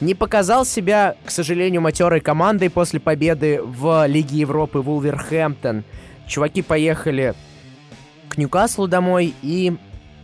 Не 0.00 0.14
показал 0.14 0.64
себя, 0.64 1.16
к 1.24 1.30
сожалению, 1.30 1.80
матерой 1.80 2.20
командой 2.20 2.70
после 2.70 2.98
победы 3.00 3.60
в 3.62 4.06
Лиге 4.06 4.38
Европы 4.38 4.80
Вулверхэмптон. 4.80 5.84
Чуваки 6.26 6.62
поехали 6.62 7.34
к 8.28 8.38
Ньюкаслу 8.38 8.88
домой 8.88 9.34
и 9.42 9.76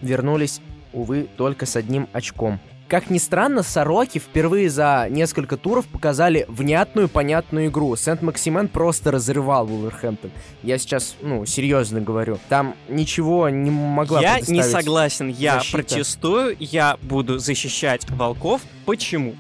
вернулись, 0.03 0.61
увы, 0.93 1.29
только 1.37 1.67
с 1.67 1.77
одним 1.77 2.09
очком. 2.13 2.61
Как 2.89 3.11
ни 3.11 3.19
странно, 3.19 3.63
Сороки 3.63 4.19
впервые 4.19 4.71
за 4.71 5.09
несколько 5.11 5.59
туров 5.59 5.87
показали 5.87 6.47
внятную, 6.49 7.11
понятную 7.11 7.67
игру. 7.67 7.95
Сент-Максимен 7.97 8.69
просто 8.69 9.11
разрывал 9.11 9.67
Вулверхэмптон. 9.67 10.31
Я 10.63 10.79
сейчас, 10.79 11.15
ну, 11.21 11.45
серьезно 11.45 12.01
говорю. 12.01 12.39
Там 12.49 12.75
ничего 12.89 13.51
не 13.51 13.71
могла 13.71 14.23
Я 14.23 14.41
не 14.41 14.63
согласен, 14.63 15.29
я 15.29 15.57
защита. 15.57 15.77
протестую, 15.77 16.57
я 16.59 16.97
буду 17.03 17.39
защищать 17.39 18.09
волков. 18.09 18.63
Почему? 18.87 19.35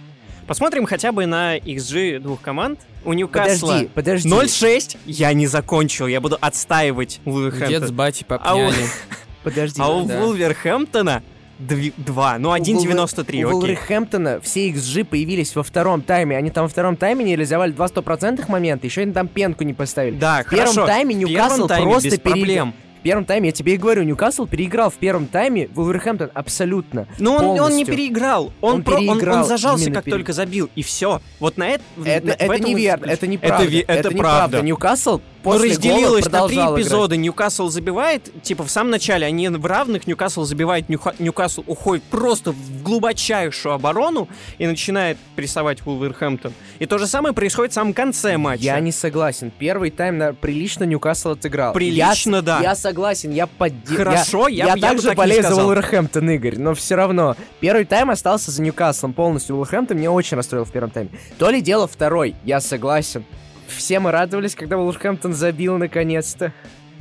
Посмотрим 0.48 0.86
хотя 0.86 1.12
бы 1.12 1.26
на 1.26 1.58
XG 1.58 2.18
двух 2.20 2.40
команд. 2.40 2.80
У 3.04 3.12
Ньюкасла 3.12 3.86
Подожди, 3.94 4.28
подожди. 4.28 4.28
0-6 4.28 4.96
я 5.06 5.32
не 5.34 5.46
закончил, 5.46 6.06
я 6.08 6.20
буду 6.20 6.36
отстаивать 6.40 7.08
Дед 7.08 7.20
с 7.22 7.26
Вулверхэмптон. 7.26 7.96
по 8.26 8.36
А 8.36 8.54
у- 8.54 8.58
пьяни. 8.70 8.86
Подожди. 9.44 9.80
А 9.80 9.88
у. 9.94 10.04
Вулверхэмптона 10.04 11.22
1.92, 11.60 12.38
ну 12.38 12.50
У 12.50 12.54
1.93, 12.54 13.42
Вулвер- 13.42 13.44
У. 13.46 13.50
Вулверхэмптона 13.60 14.40
все 14.40 14.70
XG 14.70 15.04
появились 15.04 15.54
во 15.54 15.62
втором 15.62 16.02
тайме. 16.02 16.36
Они 16.36 16.50
там 16.50 16.64
во 16.64 16.68
втором 16.68 16.96
тайме 16.96 17.24
не 17.24 17.32
реализовали 17.32 17.72
два 17.72 17.88
стопроцентных 17.88 18.48
момента, 18.48 18.86
еще 18.86 19.02
они 19.02 19.12
там 19.12 19.28
пенку 19.28 19.64
не 19.64 19.74
поставили. 19.74 20.16
Да, 20.16 20.42
В 20.46 20.50
первом 20.50 20.66
хорошо. 20.74 20.86
тайме 20.86 21.14
Ньюкасл 21.14 21.54
первом 21.54 21.68
тайме 21.68 21.90
просто 21.92 22.10
переиграл. 22.10 22.32
проблем. 22.32 22.74
В 22.87 22.87
первом 23.08 23.24
тайме, 23.24 23.48
я 23.48 23.52
тебе 23.52 23.74
и 23.74 23.76
говорю, 23.78 24.02
Ньюкасл 24.02 24.46
переиграл 24.46 24.90
в 24.90 24.94
первом 24.96 25.26
тайме 25.28 25.68
Вулверхэмптон 25.74 26.30
абсолютно. 26.34 27.06
Но 27.18 27.36
он, 27.36 27.58
он 27.60 27.74
не 27.76 27.84
переиграл. 27.86 28.52
Он, 28.60 28.74
Он 28.74 28.82
про- 28.82 28.96
он- 28.96 29.08
он 29.08 29.18
переиграл, 29.18 29.44
зажался, 29.46 29.90
как 29.90 30.04
пере- 30.04 30.16
только 30.16 30.32
забил, 30.34 30.68
и 30.74 30.82
все. 30.82 31.22
Вот 31.40 31.56
на 31.56 31.68
это... 31.68 31.84
Это, 32.04 32.26
на- 32.26 32.30
это 32.32 32.58
неверно, 32.62 33.06
это 33.06 33.26
неправда. 33.26 33.64
ви- 33.64 33.84
это 33.86 34.12
неправда. 34.12 34.18
правда. 34.48 34.62
Ньюкасл 34.62 35.20
Ну, 35.44 35.52
после 35.52 35.68
гола 35.68 35.74
разделилось 35.76 36.24
на 36.30 36.46
три 36.48 36.56
играть. 36.56 36.80
эпизода. 36.80 37.16
Ньюкасл 37.16 37.68
забивает, 37.68 38.42
типа 38.42 38.64
в 38.64 38.70
самом 38.70 38.90
начале 38.90 39.26
они 39.26 39.48
в 39.48 39.64
равных, 39.66 40.06
Ньюкасл 40.06 40.44
забивает, 40.44 40.88
Ньюха- 40.88 41.14
Ньюкасл 41.18 41.62
уходит 41.66 42.02
просто 42.04 42.52
в 42.52 42.82
глубочайшую 42.82 43.74
оборону 43.74 44.28
и 44.58 44.66
начинает 44.66 45.16
прессовать 45.36 45.82
Вулверхэмптон. 45.84 46.52
И 46.78 46.86
то 46.86 46.98
же 46.98 47.06
самое 47.06 47.34
происходит 47.34 47.72
в 47.72 47.74
самом 47.74 47.94
конце 47.94 48.36
матча. 48.36 48.64
Я 48.64 48.80
не 48.80 48.92
согласен. 48.92 49.50
Первый 49.58 49.90
тайм 49.90 50.18
на- 50.18 50.34
прилично 50.34 50.84
Ньюкасл 50.84 51.30
отыграл. 51.30 51.72
Прилично, 51.72 52.36
я, 52.36 52.42
да. 52.42 52.60
Я 52.60 52.74
согласен, 52.74 53.32
я 53.32 53.46
поддерживаю. 53.46 54.10
Хорошо, 54.10 54.48
я- 54.48 54.64
я, 54.64 54.70
я 54.70 54.74
бы 54.74 54.80
также 54.80 55.08
так 55.08 55.16
болею 55.16 55.42
за. 55.42 55.54
Вулверхэмптон, 55.54 56.30
Игорь, 56.30 56.58
но 56.58 56.74
все 56.74 56.94
равно. 56.96 57.36
Первый 57.60 57.84
тайм 57.84 58.10
остался 58.10 58.50
за 58.50 58.60
Ньюкаслом 58.62 59.12
полностью. 59.12 59.56
Вулверхэмптон 59.56 59.96
меня 59.96 60.10
очень 60.12 60.36
расстроил 60.36 60.64
в 60.64 60.72
первом 60.72 60.90
тайме. 60.90 61.10
То 61.38 61.50
ли 61.50 61.60
дело 61.60 61.86
второй, 61.88 62.34
я 62.44 62.60
согласен. 62.60 63.24
Все 63.68 64.00
мы 64.00 64.10
радовались, 64.10 64.54
когда 64.54 64.76
Вулверхэмптон 64.76 65.34
забил 65.34 65.78
наконец-то. 65.78 66.52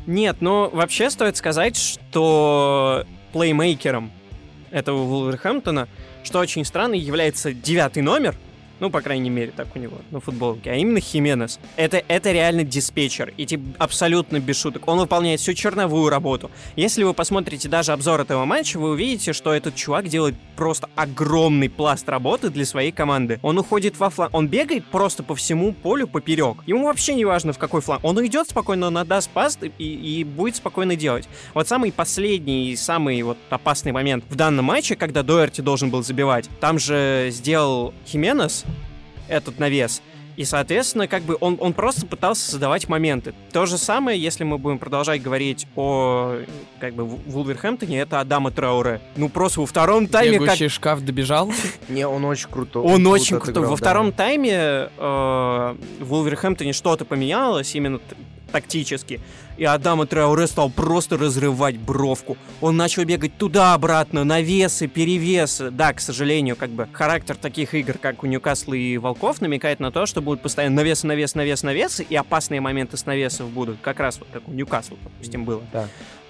Нет, 0.06 0.38
ну 0.40 0.70
вообще 0.70 1.10
стоит 1.10 1.38
сказать, 1.38 1.76
что 1.76 3.06
плеймейкером 3.34 4.12
этого 4.72 5.04
Вулверхэмптона, 5.04 5.88
что 6.24 6.40
очень 6.40 6.66
странно, 6.66 6.96
является 6.96 7.54
девятый 7.54 8.04
номер, 8.04 8.36
ну, 8.80 8.90
по 8.90 9.02
крайней 9.02 9.30
мере, 9.30 9.52
так 9.56 9.68
у 9.76 9.80
него 9.80 9.98
на 10.12 10.20
футболке, 10.20 10.72
а 10.72 10.76
именно 10.76 11.00
Хименес. 11.00 11.60
Это, 11.76 12.04
это 12.08 12.32
реально 12.32 12.64
диспетчер, 12.64 13.34
и 13.38 13.46
типа 13.46 13.64
абсолютно 13.80 14.40
без 14.40 14.58
шуток. 14.60 14.88
Он 14.88 15.00
выполняет 15.00 15.40
всю 15.40 15.54
черновую 15.54 16.10
работу. 16.10 16.52
Если 16.76 17.04
вы 17.04 17.14
посмотрите 17.14 17.70
даже 17.70 17.92
обзор 17.92 18.22
этого 18.22 18.46
матча, 18.46 18.78
вы 18.78 18.92
увидите, 18.92 19.34
что 19.34 19.54
этот 19.54 19.76
чувак 19.76 20.08
делает 20.08 20.36
просто 20.56 20.90
огромный 20.96 21.70
пласт 21.70 22.08
работы 22.10 22.50
для 22.50 22.66
своей 22.66 22.92
команды. 22.92 23.40
Он 23.42 23.58
уходит 23.58 24.00
во 24.00 24.10
фланг, 24.10 24.34
он 24.34 24.48
бегает 24.48 24.86
просто 24.86 25.24
по 25.24 25.36
всему 25.36 25.74
полю 25.74 26.08
поперек. 26.08 26.58
Ему 26.66 26.86
вообще 26.86 27.14
не 27.16 27.26
важно, 27.26 27.54
в 27.54 27.58
какой 27.58 27.82
фланг. 27.82 28.04
Он 28.04 28.24
идет 28.26 28.50
спокойно, 28.50 28.88
он 28.88 28.98
отдаст 28.98 29.30
пас 29.30 29.58
и, 29.62 29.84
и 29.84 30.24
будет 30.24 30.56
спокойно 30.56 30.96
делать. 30.96 31.28
Вот 31.54 31.68
самый 31.68 31.92
последний 31.92 32.72
и 32.72 32.76
самый 32.76 33.22
вот 33.22 33.38
опасный 33.50 33.92
момент 33.92 34.26
в 34.30 34.36
данном 34.36 34.66
матче, 34.66 34.96
когда 34.96 35.24
Доерти 35.24 35.62
должен 35.62 35.90
был 35.90 36.04
забивать, 36.04 36.50
там 36.60 36.80
же 36.80 37.30
сделал 37.32 37.94
Хименес 38.06 38.66
этот 39.28 39.60
навес. 39.60 40.02
И, 40.36 40.46
соответственно, 40.46 41.08
как 41.08 41.24
бы 41.24 41.36
он, 41.40 41.58
он 41.60 41.74
просто 41.74 42.06
пытался 42.06 42.48
создавать 42.52 42.88
моменты. 42.88 43.34
То 43.52 43.66
же 43.66 43.80
самое, 43.80 44.22
если 44.22 44.44
мы 44.44 44.60
будем 44.60 44.78
продолжать 44.78 45.20
говорить 45.24 45.66
о 45.76 46.36
как 46.80 46.94
бы 46.94 47.06
Ву- 47.06 47.20
Вулверхэмптоне, 47.26 48.02
это 48.02 48.20
Адама 48.20 48.52
Трауре. 48.52 49.02
Ну, 49.16 49.30
просто 49.30 49.62
во 49.62 49.66
втором 49.66 50.06
тайме, 50.06 50.38
как 50.38 50.46
Бегущий 50.50 50.68
шкаф 50.68 51.02
добежал. 51.02 51.52
Не, 51.90 52.08
он 52.08 52.24
очень 52.26 52.50
крутой. 52.50 52.84
он 52.84 52.92
круто 53.02 53.10
очень 53.10 53.36
крутой. 53.38 53.52
отыграл, 53.54 53.72
Во 53.72 53.78
втором 53.78 54.12
тайме 54.12 54.52
э, 54.54 54.90
в 54.98 55.76
Вулверхэмптоне 56.06 56.72
что-то 56.74 57.04
поменялось, 57.04 57.74
именно 57.74 58.00
тактически. 58.52 59.20
И 59.58 59.64
Адама 59.64 60.06
Трауре 60.06 60.48
стал 60.48 60.70
просто 60.70 61.18
разрывать 61.18 61.78
бровку. 61.78 62.38
Он 62.62 62.78
начал 62.78 63.06
бегать 63.06 63.38
туда-обратно, 63.38 64.24
навесы, 64.24 64.88
перевесы. 64.88 65.72
Да, 65.72 65.94
к 65.94 66.00
сожалению, 66.00 66.56
как 66.56 66.70
бы 66.70 66.88
характер 66.92 67.36
таких 67.36 67.74
игр, 67.74 67.98
как 67.98 68.24
у 68.24 68.28
Ньюкасла 68.28 68.74
и 68.74 68.98
Волков, 68.98 69.42
намекает 69.42 69.80
на 69.80 69.92
то, 69.92 70.06
что 70.06 70.22
будут 70.22 70.42
постоянно 70.42 70.78
навесы, 70.78 71.08
навес, 71.08 71.36
навес, 71.36 71.64
навесы, 71.64 72.04
и 72.04 72.16
опасные 72.16 72.62
моменты 72.62 72.98
с 72.98 73.06
навесов 73.06 73.50
будут, 73.50 73.78
как 73.82 74.00
раз 74.00 74.20
вот 74.20 74.28
как 74.32 74.48
у 74.48 74.52
Ньюкасла, 74.52 74.98
допустим, 75.04 75.44
было. 75.44 75.62
Да. 75.74 75.88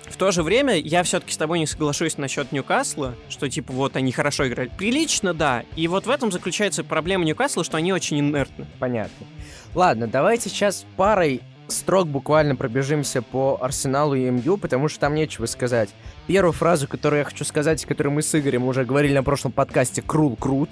В 0.09 0.15
то 0.15 0.31
же 0.31 0.41
время 0.41 0.75
я 0.75 1.03
все-таки 1.03 1.33
с 1.33 1.37
тобой 1.37 1.59
не 1.59 1.67
соглашусь 1.67 2.17
насчет 2.17 2.51
Ньюкасла, 2.51 3.15
что 3.29 3.49
типа 3.49 3.73
вот 3.73 3.95
они 3.95 4.11
хорошо 4.11 4.47
играли. 4.47 4.71
Прилично, 4.77 5.33
да. 5.33 5.63
И 5.75 5.87
вот 5.87 6.05
в 6.05 6.09
этом 6.09 6.31
заключается 6.31 6.83
проблема 6.83 7.25
Ньюкасла, 7.25 7.63
что 7.63 7.77
они 7.77 7.91
очень 7.91 8.19
инертны. 8.19 8.65
Понятно. 8.79 9.27
Ладно, 9.75 10.07
давайте 10.07 10.49
сейчас 10.49 10.85
парой 10.95 11.41
строк 11.67 12.07
буквально 12.07 12.55
пробежимся 12.55 13.21
по 13.21 13.57
Арсеналу 13.61 14.15
и 14.15 14.29
МЮ, 14.29 14.57
потому 14.57 14.87
что 14.87 14.99
там 15.01 15.15
нечего 15.15 15.45
сказать. 15.45 15.89
Первую 16.27 16.53
фразу, 16.53 16.87
которую 16.87 17.19
я 17.19 17.25
хочу 17.25 17.43
сказать, 17.45 17.85
которую 17.85 18.13
мы 18.13 18.21
с 18.21 18.37
Игорем 18.37 18.65
уже 18.65 18.85
говорили 18.85 19.13
на 19.13 19.23
прошлом 19.23 19.51
подкасте, 19.51 20.01
Крул 20.01 20.35
крут. 20.35 20.69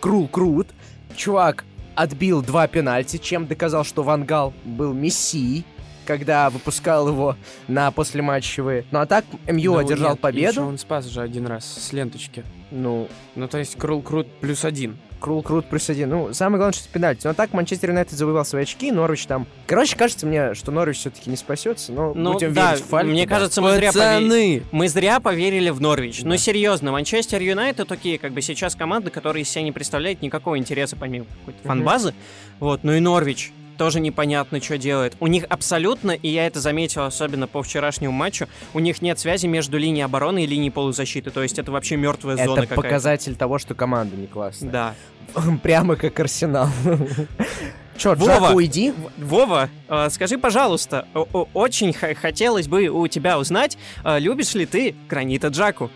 Крул 0.00 0.28
крут. 0.28 0.68
Чувак 1.16 1.64
отбил 1.94 2.42
два 2.42 2.66
пенальти, 2.66 3.18
чем 3.18 3.46
доказал, 3.46 3.84
что 3.84 4.02
Вангал 4.02 4.54
был 4.64 4.94
мессией, 4.94 5.64
когда 6.06 6.48
выпускал 6.50 7.08
его 7.08 7.36
на 7.68 7.90
послематчевые. 7.90 8.84
Ну 8.90 9.00
а 9.00 9.06
так 9.06 9.24
МЮ 9.46 9.72
Ну, 9.72 9.78
одержал 9.78 10.12
нет, 10.12 10.20
победу. 10.20 10.62
он 10.62 10.78
спас 10.78 11.06
же 11.06 11.20
один 11.20 11.46
раз 11.46 11.64
с 11.64 11.92
ленточки. 11.92 12.44
Ну, 12.70 13.08
Ну, 13.34 13.48
то 13.48 13.58
есть 13.58 13.76
Крул 13.76 14.02
Крут 14.02 14.28
плюс 14.40 14.64
один. 14.64 14.98
Крул 15.20 15.42
Крут 15.42 15.66
плюс 15.66 15.88
один. 15.90 16.10
Ну, 16.10 16.32
самое 16.32 16.58
главное, 16.58 16.72
что 16.72 16.84
это 16.84 16.92
пенальти. 16.92 17.26
Но 17.26 17.34
так 17.34 17.52
Манчестер 17.52 17.90
Юнайтед 17.90 18.18
завоевал 18.18 18.44
свои 18.44 18.62
очки, 18.62 18.90
Норвич 18.90 19.26
там... 19.26 19.46
Короче, 19.66 19.96
кажется 19.96 20.26
мне, 20.26 20.54
что 20.54 20.72
Норвич 20.72 20.98
все-таки 20.98 21.30
не 21.30 21.36
спасется, 21.36 21.92
но 21.92 22.12
Ну 22.14 22.32
будем 22.32 22.52
да, 22.54 22.70
верить 22.72 22.84
в 22.84 22.88
Фальку. 22.88 23.10
мне 23.10 23.26
да. 23.26 23.34
кажется, 23.34 23.60
мы 23.62 23.74
зря, 23.76 23.92
поверили, 23.92 24.28
Пацаны! 24.28 24.62
мы 24.72 24.88
зря 24.88 25.20
поверили 25.20 25.70
в 25.70 25.80
Норвич. 25.80 26.22
Ну 26.22 26.30
Да. 26.30 26.38
серьезно, 26.38 26.90
Манчестер 26.92 27.40
Юнайтед 27.40 27.86
такие, 27.86 28.18
как 28.18 28.32
бы 28.32 28.40
сейчас 28.42 28.74
команды, 28.74 29.10
которые 29.10 29.42
из 29.42 29.48
себя 29.50 29.62
не 29.62 29.72
представляют 29.72 30.22
никакого 30.22 30.58
интереса 30.58 30.96
помимо 30.96 31.26
какой-то 31.40 31.60
фан-базы. 31.68 32.14
Вот, 32.58 32.82
ну 32.82 32.92
и 32.92 33.00
Норвич 33.00 33.52
тоже 33.80 33.98
непонятно, 34.00 34.60
что 34.60 34.76
делает. 34.76 35.16
У 35.20 35.26
них 35.26 35.46
абсолютно, 35.48 36.10
и 36.10 36.28
я 36.28 36.46
это 36.46 36.60
заметил 36.60 37.04
особенно 37.04 37.46
по 37.46 37.62
вчерашнему 37.62 38.12
матчу, 38.12 38.46
у 38.74 38.78
них 38.78 39.00
нет 39.00 39.18
связи 39.18 39.46
между 39.46 39.78
линией 39.78 40.02
обороны 40.02 40.44
и 40.44 40.46
линией 40.46 40.68
полузащиты. 40.68 41.30
То 41.30 41.42
есть 41.42 41.58
это 41.58 41.72
вообще 41.72 41.96
мертвая 41.96 42.36
зона 42.36 42.58
Это 42.58 42.60
какая-то. 42.66 42.82
показатель 42.82 43.36
того, 43.36 43.58
что 43.58 43.74
команда 43.74 44.16
не 44.16 44.26
классная. 44.26 44.70
Да. 44.70 44.94
Прямо 45.62 45.96
как 45.96 46.20
Арсенал. 46.20 46.68
Чё, 47.96 48.14
Вова! 48.16 48.48
Джак, 48.48 48.54
уйди. 48.54 48.92
Вова, 49.16 49.70
э, 49.88 50.10
скажи, 50.10 50.36
пожалуйста, 50.36 51.08
очень 51.54 51.94
хотелось 51.94 52.68
бы 52.68 52.86
у 52.88 53.08
тебя 53.08 53.38
узнать, 53.38 53.78
э, 54.04 54.18
любишь 54.18 54.52
ли 54.52 54.66
ты 54.66 54.94
Гранита 55.08 55.48
Джаку? 55.48 55.90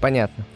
Понятно. 0.00 0.46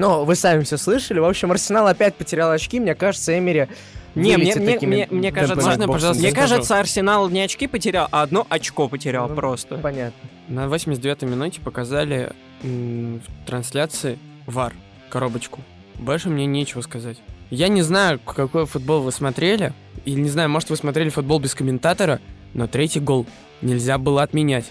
Ну, 0.00 0.24
вы 0.24 0.34
сами 0.34 0.62
все 0.62 0.78
слышали. 0.78 1.18
В 1.18 1.26
общем, 1.26 1.50
Арсенал 1.50 1.86
опять 1.86 2.14
потерял 2.14 2.50
очки. 2.50 2.80
Мне 2.80 2.94
кажется, 2.94 3.38
Эмери 3.38 3.68
Не, 4.14 4.38
мне, 4.38 4.54
мне, 4.56 4.78
мне, 4.80 5.08
мне 5.10 5.30
кажется, 5.30 5.62
Можно, 5.62 5.86
пожалуйста, 5.86 6.22
мне 6.22 6.30
скажу? 6.32 6.54
кажется, 6.54 6.78
Арсенал 6.80 7.28
не 7.28 7.42
очки 7.42 7.66
потерял, 7.66 8.08
а 8.10 8.22
одно 8.22 8.46
очко 8.48 8.88
потерял 8.88 9.28
Ну, 9.28 9.34
просто. 9.34 9.76
Понятно. 9.76 10.18
На 10.48 10.64
89-й 10.64 11.26
минуте 11.26 11.60
показали 11.60 12.32
в 12.62 13.20
трансляции 13.46 14.18
ВАР, 14.46 14.72
коробочку. 15.10 15.60
Больше 15.96 16.30
мне 16.30 16.46
нечего 16.46 16.80
сказать. 16.80 17.18
Я 17.50 17.68
не 17.68 17.82
знаю, 17.82 18.18
какой 18.20 18.64
футбол 18.64 19.02
вы 19.02 19.12
смотрели, 19.12 19.74
или 20.06 20.18
не 20.18 20.30
знаю, 20.30 20.48
может 20.48 20.70
вы 20.70 20.76
смотрели 20.76 21.10
футбол 21.10 21.40
без 21.40 21.54
комментатора, 21.54 22.20
но 22.54 22.66
третий 22.66 23.00
гол 23.00 23.26
нельзя 23.60 23.98
было 23.98 24.22
отменять. 24.22 24.64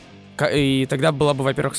И 0.52 0.88
тогда 0.90 1.12
была 1.12 1.34
бы, 1.36 1.44
во-первых, 1.44 1.76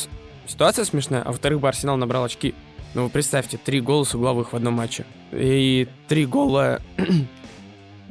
ситуация 0.46 0.84
смешная, 0.84 1.22
а 1.22 1.28
во-вторых, 1.32 1.60
бы 1.60 1.68
Арсенал 1.68 1.96
набрал 1.96 2.24
очки. 2.24 2.54
Ну 2.94 3.04
вы 3.04 3.08
представьте, 3.08 3.56
три 3.56 3.80
гола 3.80 4.04
с 4.04 4.14
угловых 4.14 4.52
в 4.52 4.56
одном 4.56 4.74
матче. 4.74 5.04
И 5.32 5.88
три 6.08 6.26
гола... 6.26 6.80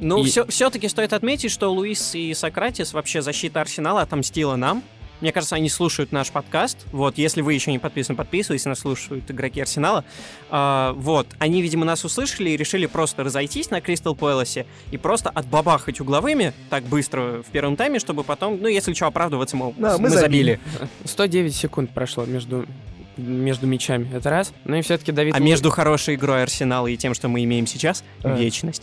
Ну, 0.02 0.24
И- 0.24 0.28
все, 0.28 0.46
все-таки 0.46 0.88
стоит 0.88 1.12
отметить, 1.12 1.50
что 1.50 1.70
Луис 1.70 2.14
и 2.14 2.32
Сократис, 2.32 2.94
вообще 2.94 3.20
защита 3.20 3.60
Арсенала, 3.60 4.00
отомстила 4.00 4.56
нам. 4.56 4.82
Мне 5.20 5.32
кажется, 5.32 5.56
они 5.56 5.68
слушают 5.68 6.12
наш 6.12 6.30
подкаст. 6.30 6.86
Вот, 6.92 7.18
если 7.18 7.42
вы 7.42 7.52
еще 7.52 7.70
не 7.70 7.78
подписаны, 7.78 8.16
подписывайтесь, 8.16 8.64
нас 8.64 8.78
слушают 8.78 9.30
игроки 9.30 9.60
Арсенала. 9.60 10.04
А, 10.48 10.94
вот, 10.94 11.26
они, 11.38 11.60
видимо, 11.60 11.84
нас 11.84 12.04
услышали 12.04 12.48
и 12.48 12.56
решили 12.56 12.86
просто 12.86 13.22
разойтись 13.22 13.70
на 13.70 13.82
Кристал 13.82 14.14
Пэласе 14.14 14.64
и 14.90 14.96
просто 14.96 15.28
отбабахать 15.28 16.00
угловыми 16.00 16.54
так 16.70 16.84
быстро 16.84 17.42
в 17.46 17.50
первом 17.52 17.76
тайме, 17.76 17.98
чтобы 17.98 18.24
потом, 18.24 18.58
ну, 18.60 18.68
если 18.68 18.94
что, 18.94 19.06
оправдываться, 19.06 19.56
мол, 19.56 19.74
Да, 19.76 19.98
мы, 19.98 20.04
мы 20.04 20.10
забили. 20.10 20.58
109 21.04 21.54
секунд 21.54 21.90
прошло 21.90 22.24
между 22.24 22.64
между 23.20 23.66
мячами. 23.66 24.08
Это 24.14 24.30
раз. 24.30 24.52
Ну 24.64 24.76
и 24.76 24.82
все-таки 24.82 25.12
Давид... 25.12 25.34
А 25.34 25.38
Лу- 25.38 25.42
между 25.42 25.70
хорошей 25.70 26.14
игрой 26.16 26.42
Арсенала 26.42 26.86
и 26.86 26.96
тем, 26.96 27.14
что 27.14 27.28
мы 27.28 27.44
имеем 27.44 27.66
сейчас, 27.66 28.02
А. 28.22 28.36
вечность. 28.36 28.82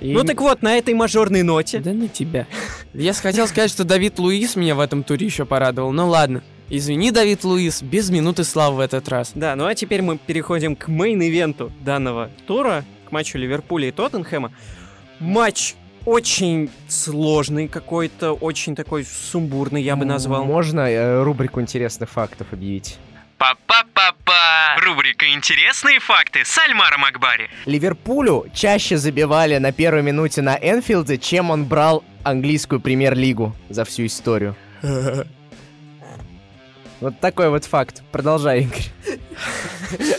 и- 0.00 0.12
Ну 0.12 0.24
так 0.24 0.40
вот, 0.40 0.62
на 0.62 0.76
этой 0.76 0.94
мажорной 0.94 1.42
ноте. 1.42 1.78
Да 1.80 1.92
на 1.92 2.08
тебя. 2.08 2.46
Я 2.94 3.12
хотел 3.12 3.46
сказать, 3.48 3.70
что 3.70 3.84
Давид 3.84 4.18
Луис 4.18 4.56
меня 4.56 4.74
в 4.74 4.80
этом 4.80 5.02
туре 5.02 5.26
еще 5.26 5.44
порадовал. 5.44 5.92
Ну 5.92 6.08
ладно. 6.08 6.42
Извини, 6.70 7.10
Давид 7.10 7.44
Луис, 7.44 7.80
без 7.82 8.10
минуты 8.10 8.44
славы 8.44 8.76
в 8.76 8.80
этот 8.80 9.08
раз. 9.08 9.32
Да, 9.34 9.56
ну 9.56 9.64
а 9.66 9.74
теперь 9.74 10.02
мы 10.02 10.18
переходим 10.18 10.76
к 10.76 10.88
мейн-ивенту 10.88 11.72
данного 11.82 12.28
тура, 12.46 12.84
к 13.08 13.12
матчу 13.12 13.38
Ливерпуля 13.38 13.88
и 13.88 13.90
Тоттенхэма. 13.90 14.52
Матч 15.18 15.74
очень 16.04 16.70
сложный 16.86 17.68
какой-то, 17.68 18.32
очень 18.32 18.74
такой 18.76 19.04
сумбурный, 19.04 19.82
я 19.82 19.96
бы 19.96 20.04
назвал. 20.04 20.44
Можно 20.44 20.80
э, 20.90 21.22
рубрику 21.22 21.60
интересных 21.60 22.08
фактов 22.10 22.48
объявить? 22.52 22.98
Па-па-па-па! 23.38 24.76
Рубрика 24.84 25.32
«Интересные 25.32 26.00
факты» 26.00 26.44
с 26.44 26.58
Альмаром 26.58 27.04
Акбари. 27.04 27.48
Ливерпулю 27.66 28.46
чаще 28.52 28.96
забивали 28.96 29.58
на 29.58 29.70
первой 29.70 30.02
минуте 30.02 30.42
на 30.42 30.56
Энфилде, 30.56 31.18
чем 31.18 31.50
он 31.50 31.64
брал 31.64 32.02
английскую 32.24 32.80
премьер-лигу 32.80 33.54
за 33.68 33.84
всю 33.84 34.06
историю. 34.06 34.56
Вот 37.00 37.20
такой 37.20 37.48
вот 37.48 37.64
факт. 37.64 38.02
Продолжай, 38.10 38.62
Игорь. 38.62 38.86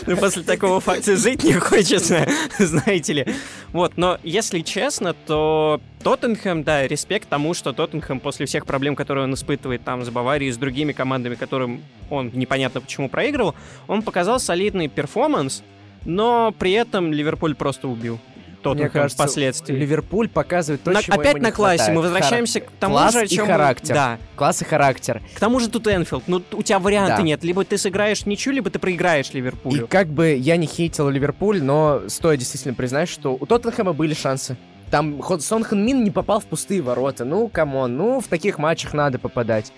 Ну, 0.06 0.16
после 0.16 0.42
такого 0.42 0.80
факта 0.80 1.16
жить 1.16 1.44
не 1.44 1.52
хочется, 1.52 2.26
знаете 2.58 3.12
ли. 3.12 3.26
Вот, 3.72 3.96
но 3.96 4.18
если 4.22 4.60
честно, 4.60 5.12
то 5.12 5.80
Тоттенхэм, 6.02 6.64
да, 6.64 6.86
респект 6.88 7.28
тому, 7.28 7.52
что 7.52 7.72
Тоттенхэм 7.72 8.20
после 8.20 8.46
всех 8.46 8.64
проблем, 8.64 8.96
которые 8.96 9.24
он 9.24 9.34
испытывает 9.34 9.84
там 9.84 10.04
с 10.04 10.08
Баварией, 10.08 10.50
с 10.50 10.56
другими 10.56 10.92
командами, 10.92 11.34
которым 11.34 11.82
он 12.08 12.30
непонятно 12.32 12.80
почему 12.80 13.08
проигрывал, 13.08 13.54
он 13.86 14.02
показал 14.02 14.40
солидный 14.40 14.88
перформанс, 14.88 15.62
но 16.06 16.52
при 16.58 16.72
этом 16.72 17.12
Ливерпуль 17.12 17.54
просто 17.54 17.88
убил. 17.88 18.18
Тоттенхэм 18.62 18.84
Мне 18.84 18.90
кажется, 18.90 19.22
впоследствии. 19.22 19.74
Ливерпуль 19.74 20.28
показывает 20.28 20.82
то, 20.82 20.90
На- 20.90 21.02
чего 21.02 21.20
опять 21.20 21.38
на 21.40 21.52
классе 21.52 21.76
хватает. 21.78 21.96
мы 21.96 22.02
возвращаемся 22.02 22.58
Хара- 22.60 22.64
к 22.68 22.70
тому 22.80 22.94
Класс 22.94 23.12
же, 23.12 23.18
о 23.20 23.22
и 23.24 23.28
чем 23.28 23.46
мы- 23.46 23.52
характер. 23.52 23.94
Да. 23.94 24.18
Класс 24.36 24.62
и 24.62 24.64
характер. 24.64 25.22
К 25.34 25.40
тому 25.40 25.60
же 25.60 25.68
тут 25.68 25.86
Энфилд. 25.86 26.24
Ну, 26.26 26.42
у 26.52 26.62
тебя 26.62 26.78
варианта 26.78 27.16
Да. 27.16 27.22
нет. 27.22 27.42
Либо 27.44 27.64
ты 27.64 27.78
сыграешь 27.78 28.26
ничью, 28.26 28.52
либо 28.52 28.70
ты 28.70 28.78
проиграешь 28.78 29.30
И 29.32 29.36
Ливерпулю. 29.38 29.86
как 29.88 30.08
бы 30.08 30.34
я 30.34 30.56
не 30.56 30.66
хейтил 30.66 31.08
Ливерпуль, 31.08 31.62
но 31.62 32.02
стоит 32.08 32.38
действительно 32.38 32.74
признать, 32.74 33.08
что 33.08 33.34
у 33.38 33.46
Тоттенхэма 33.46 33.92
были 33.92 34.14
шансы. 34.14 34.56
Там 34.90 35.22
Сон 35.40 35.62
Хэн 35.62 35.86
Мин 35.86 36.02
не 36.04 36.10
попал 36.10 36.40
в 36.40 36.46
пустые 36.46 36.82
ворота. 36.82 37.24
Ну, 37.24 37.46
камон, 37.48 37.96
ну, 37.96 38.20
в 38.20 38.26
таких 38.26 38.58
матчах 38.58 38.92
надо 38.92 39.18
попадать. 39.20 39.72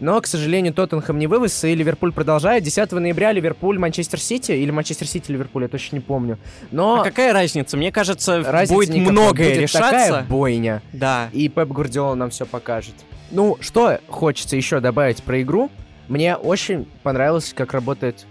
Но, 0.00 0.20
к 0.20 0.26
сожалению, 0.26 0.72
Тоттенхэм 0.72 1.18
не 1.18 1.26
вывез, 1.26 1.64
и 1.64 1.74
Ливерпуль 1.74 2.12
продолжает. 2.12 2.62
10 2.62 2.92
ноября 2.92 3.32
Ливерпуль, 3.32 3.78
Манчестер 3.78 4.20
Сити, 4.20 4.52
или 4.52 4.70
Манчестер 4.70 5.06
Сити, 5.08 5.32
Ливерпуль, 5.32 5.62
я 5.62 5.68
точно 5.68 5.96
не 5.96 6.00
помню. 6.00 6.38
Но 6.70 7.00
А 7.00 7.04
какая 7.04 7.32
разница? 7.32 7.76
Мне 7.76 7.90
кажется, 7.90 8.42
разницы 8.42 8.74
будет 8.74 8.90
никакой. 8.90 9.12
многое 9.12 9.48
Будет 9.48 9.60
решаться. 9.62 9.90
такая 9.90 10.22
бойня. 10.24 10.82
Да. 10.92 11.30
И 11.32 11.48
Пеп 11.48 11.68
Гвардиола 11.70 12.14
нам 12.14 12.30
все 12.30 12.46
покажет. 12.46 12.94
Ну, 13.30 13.56
что 13.60 13.98
хочется 14.08 14.56
еще 14.56 14.80
добавить 14.80 15.22
про 15.22 15.42
игру? 15.42 15.70
Мне 16.08 16.36
очень 16.36 16.86
понравилось, 17.02 17.52
как 17.54 17.72
работает 17.74 18.24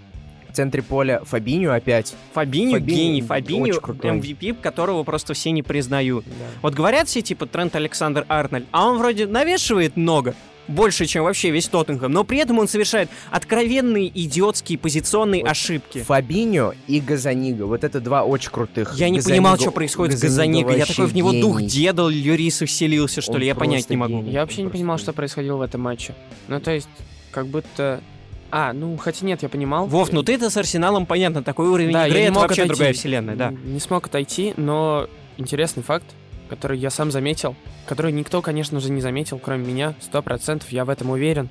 в 0.50 0.54
центре 0.54 0.82
поля 0.82 1.20
Фабиню 1.26 1.72
опять. 1.74 2.16
Фабиню, 2.34 2.72
Фабиньо 2.80 2.96
гений. 2.98 3.22
Фабиню. 3.22 3.74
MVP, 3.76 4.56
которого 4.62 5.04
просто 5.04 5.34
все 5.36 5.52
не 5.52 5.62
признают. 5.62 6.26
Вот 6.64 6.74
говорят 6.74 7.08
все, 7.10 7.22
типа, 7.22 7.46
Трент 7.46 7.76
Александр 7.76 8.26
Арнольд, 8.30 8.66
а 8.72 8.88
он 8.88 8.98
вроде 8.98 9.28
навешивает 9.28 9.96
много, 9.98 10.34
больше, 10.68 11.06
чем 11.06 11.24
вообще 11.24 11.50
весь 11.50 11.68
Тоттенхэм, 11.68 12.12
но 12.12 12.24
при 12.24 12.40
этом 12.40 12.60
он 12.60 12.68
совершает 12.68 13.10
откровенные 13.32 14.08
идиотские 14.08 14.78
позиционные 14.78 15.42
Вот 15.44 15.52
ошибки. 15.52 16.00
Фабиньо 16.00 16.74
и 16.88 17.00
Газанига. 17.00 17.64
Вот 17.66 17.84
это 17.84 18.00
два 18.02 18.24
очень 18.24 18.52
крутых. 18.52 18.94
Я 18.96 19.10
не 19.10 19.18
Газанига- 19.18 19.30
понимал, 19.30 19.58
что 19.58 19.72
происходит 19.72 20.18
с 20.18 20.22
Газаниго. 20.22 20.76
Я 20.76 20.86
такой 20.86 21.06
в 21.08 21.16
него 21.16 21.32
дух 21.32 21.60
гений. 21.60 21.70
деда 21.70 22.08
Льюриса 22.08 22.66
вселился, 22.66 23.22
что 23.22 23.34
Он 23.34 23.40
ли, 23.40 23.48
я 23.48 23.56
понять 23.56 23.90
не 23.90 23.98
могу. 23.98 24.20
гений. 24.22 24.32
Я 24.32 24.42
вообще 24.42 24.58
не 24.62 24.64
Просто 24.66 24.78
понимал, 24.78 24.96
гений. 24.98 25.04
что 25.04 25.14
происходило 25.14 25.58
в 25.58 25.62
этом 25.62 25.82
матче. 25.82 26.16
Ну, 26.48 26.60
то 26.60 26.72
есть, 26.72 26.90
как 27.32 27.48
будто... 27.48 28.02
А, 28.50 28.72
ну, 28.72 28.96
хотя 28.98 29.26
нет, 29.26 29.44
я 29.44 29.50
понимал. 29.50 29.88
Вов, 29.88 30.12
ну 30.14 30.24
ты-то 30.24 30.50
с 30.50 30.56
Арсеналом, 30.56 31.06
понятно, 31.06 31.44
такой 31.44 31.68
уровень 31.68 31.92
Да, 31.92 32.08
игры, 32.08 32.18
я 32.20 32.24
не 32.24 32.30
это 32.30 32.34
мог 32.36 32.44
вообще 32.44 32.62
отойти. 32.62 32.70
другая 32.76 32.94
вселенная, 32.94 33.36
да. 33.36 33.52
Не 33.52 33.80
смог 33.82 34.08
отойти, 34.08 34.54
но 34.56 35.08
интересный 35.38 35.84
факт, 35.84 36.06
который 36.48 36.78
я 36.78 36.90
сам 36.90 37.12
заметил, 37.12 37.56
который 37.86 38.12
никто, 38.12 38.42
конечно 38.42 38.80
же, 38.80 38.92
не 38.92 39.02
заметил, 39.02 39.40
кроме 39.40 39.66
меня, 39.66 39.94
сто 40.00 40.22
процентов, 40.22 40.72
я 40.72 40.86
в 40.86 40.90
этом 40.90 41.10
уверен, 41.10 41.50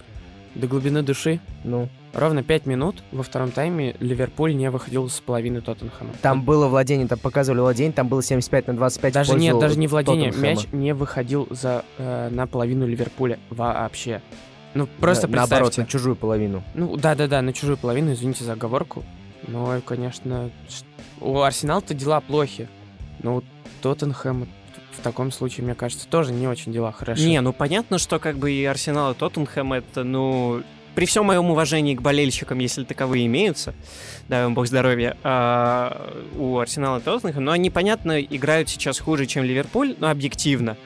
до 0.54 0.66
глубины 0.66 1.02
души. 1.02 1.40
Ну, 1.64 1.88
Ровно 2.16 2.42
5 2.42 2.64
минут 2.64 3.02
во 3.12 3.22
втором 3.22 3.50
тайме 3.50 3.94
Ливерпуль 4.00 4.56
не 4.56 4.70
выходил 4.70 5.10
с 5.10 5.20
половины 5.20 5.60
Тоттенхэма. 5.60 6.14
там 6.22 6.42
было 6.42 6.66
владение, 6.66 7.06
там 7.06 7.18
показывали 7.18 7.60
владение, 7.60 7.92
там 7.92 8.08
было 8.08 8.22
75 8.22 8.68
на 8.68 8.76
25 8.76 9.12
в 9.12 9.14
Даже 9.14 9.34
нет, 9.34 9.58
даже 9.58 9.78
не 9.78 9.86
владение. 9.86 10.30
Тоттенхэма. 10.30 10.54
Мяч 10.54 10.66
не 10.72 10.94
выходил 10.94 11.46
за 11.50 11.84
э, 11.98 12.30
на 12.30 12.46
половину 12.46 12.86
Ливерпуля 12.86 13.38
вообще. 13.50 14.22
Ну 14.72 14.88
просто 14.98 15.28
На- 15.28 15.36
Наоборот, 15.36 15.76
на 15.76 15.84
чужую 15.84 16.16
половину. 16.16 16.62
Ну 16.74 16.96
да, 16.96 17.14
да, 17.14 17.26
да, 17.26 17.42
на 17.42 17.52
чужую 17.52 17.76
половину, 17.76 18.14
извините 18.14 18.44
за 18.44 18.54
оговорку. 18.54 19.04
Но, 19.46 19.78
конечно, 19.84 20.50
у 21.20 21.40
Арсенала-то 21.40 21.92
дела 21.92 22.22
плохи. 22.22 22.66
Но 23.22 23.36
у 23.36 23.42
Тоттенхэма 23.82 24.46
в 24.98 25.02
таком 25.02 25.30
случае, 25.32 25.64
мне 25.64 25.74
кажется, 25.74 26.06
тоже 26.08 26.32
не 26.32 26.48
очень 26.48 26.72
дела 26.72 26.92
хороши. 26.92 27.22
Не, 27.22 27.40
ну 27.40 27.52
понятно, 27.52 27.98
что 27.98 28.18
как 28.18 28.36
бы 28.38 28.50
и 28.52 28.64
Арсенал, 28.64 29.12
и 29.12 29.14
Тоттенхэм 29.14 29.72
это, 29.72 30.04
ну, 30.04 30.62
при 30.94 31.04
всем 31.04 31.26
моем 31.26 31.50
уважении 31.50 31.94
к 31.94 32.00
болельщикам, 32.00 32.58
если 32.58 32.84
таковые 32.84 33.26
имеются, 33.26 33.74
дай 34.28 34.42
вам 34.44 34.54
бог 34.54 34.66
здоровья, 34.66 35.16
а, 35.22 36.14
у 36.38 36.58
Арсенала 36.58 36.98
и 36.98 37.02
Тоттенхэм, 37.02 37.44
но 37.44 37.52
они, 37.52 37.70
понятно, 37.70 38.20
играют 38.20 38.68
сейчас 38.68 38.98
хуже, 38.98 39.26
чем 39.26 39.44
Ливерпуль, 39.44 39.94
ну, 39.98 40.08
объективно. 40.08 40.76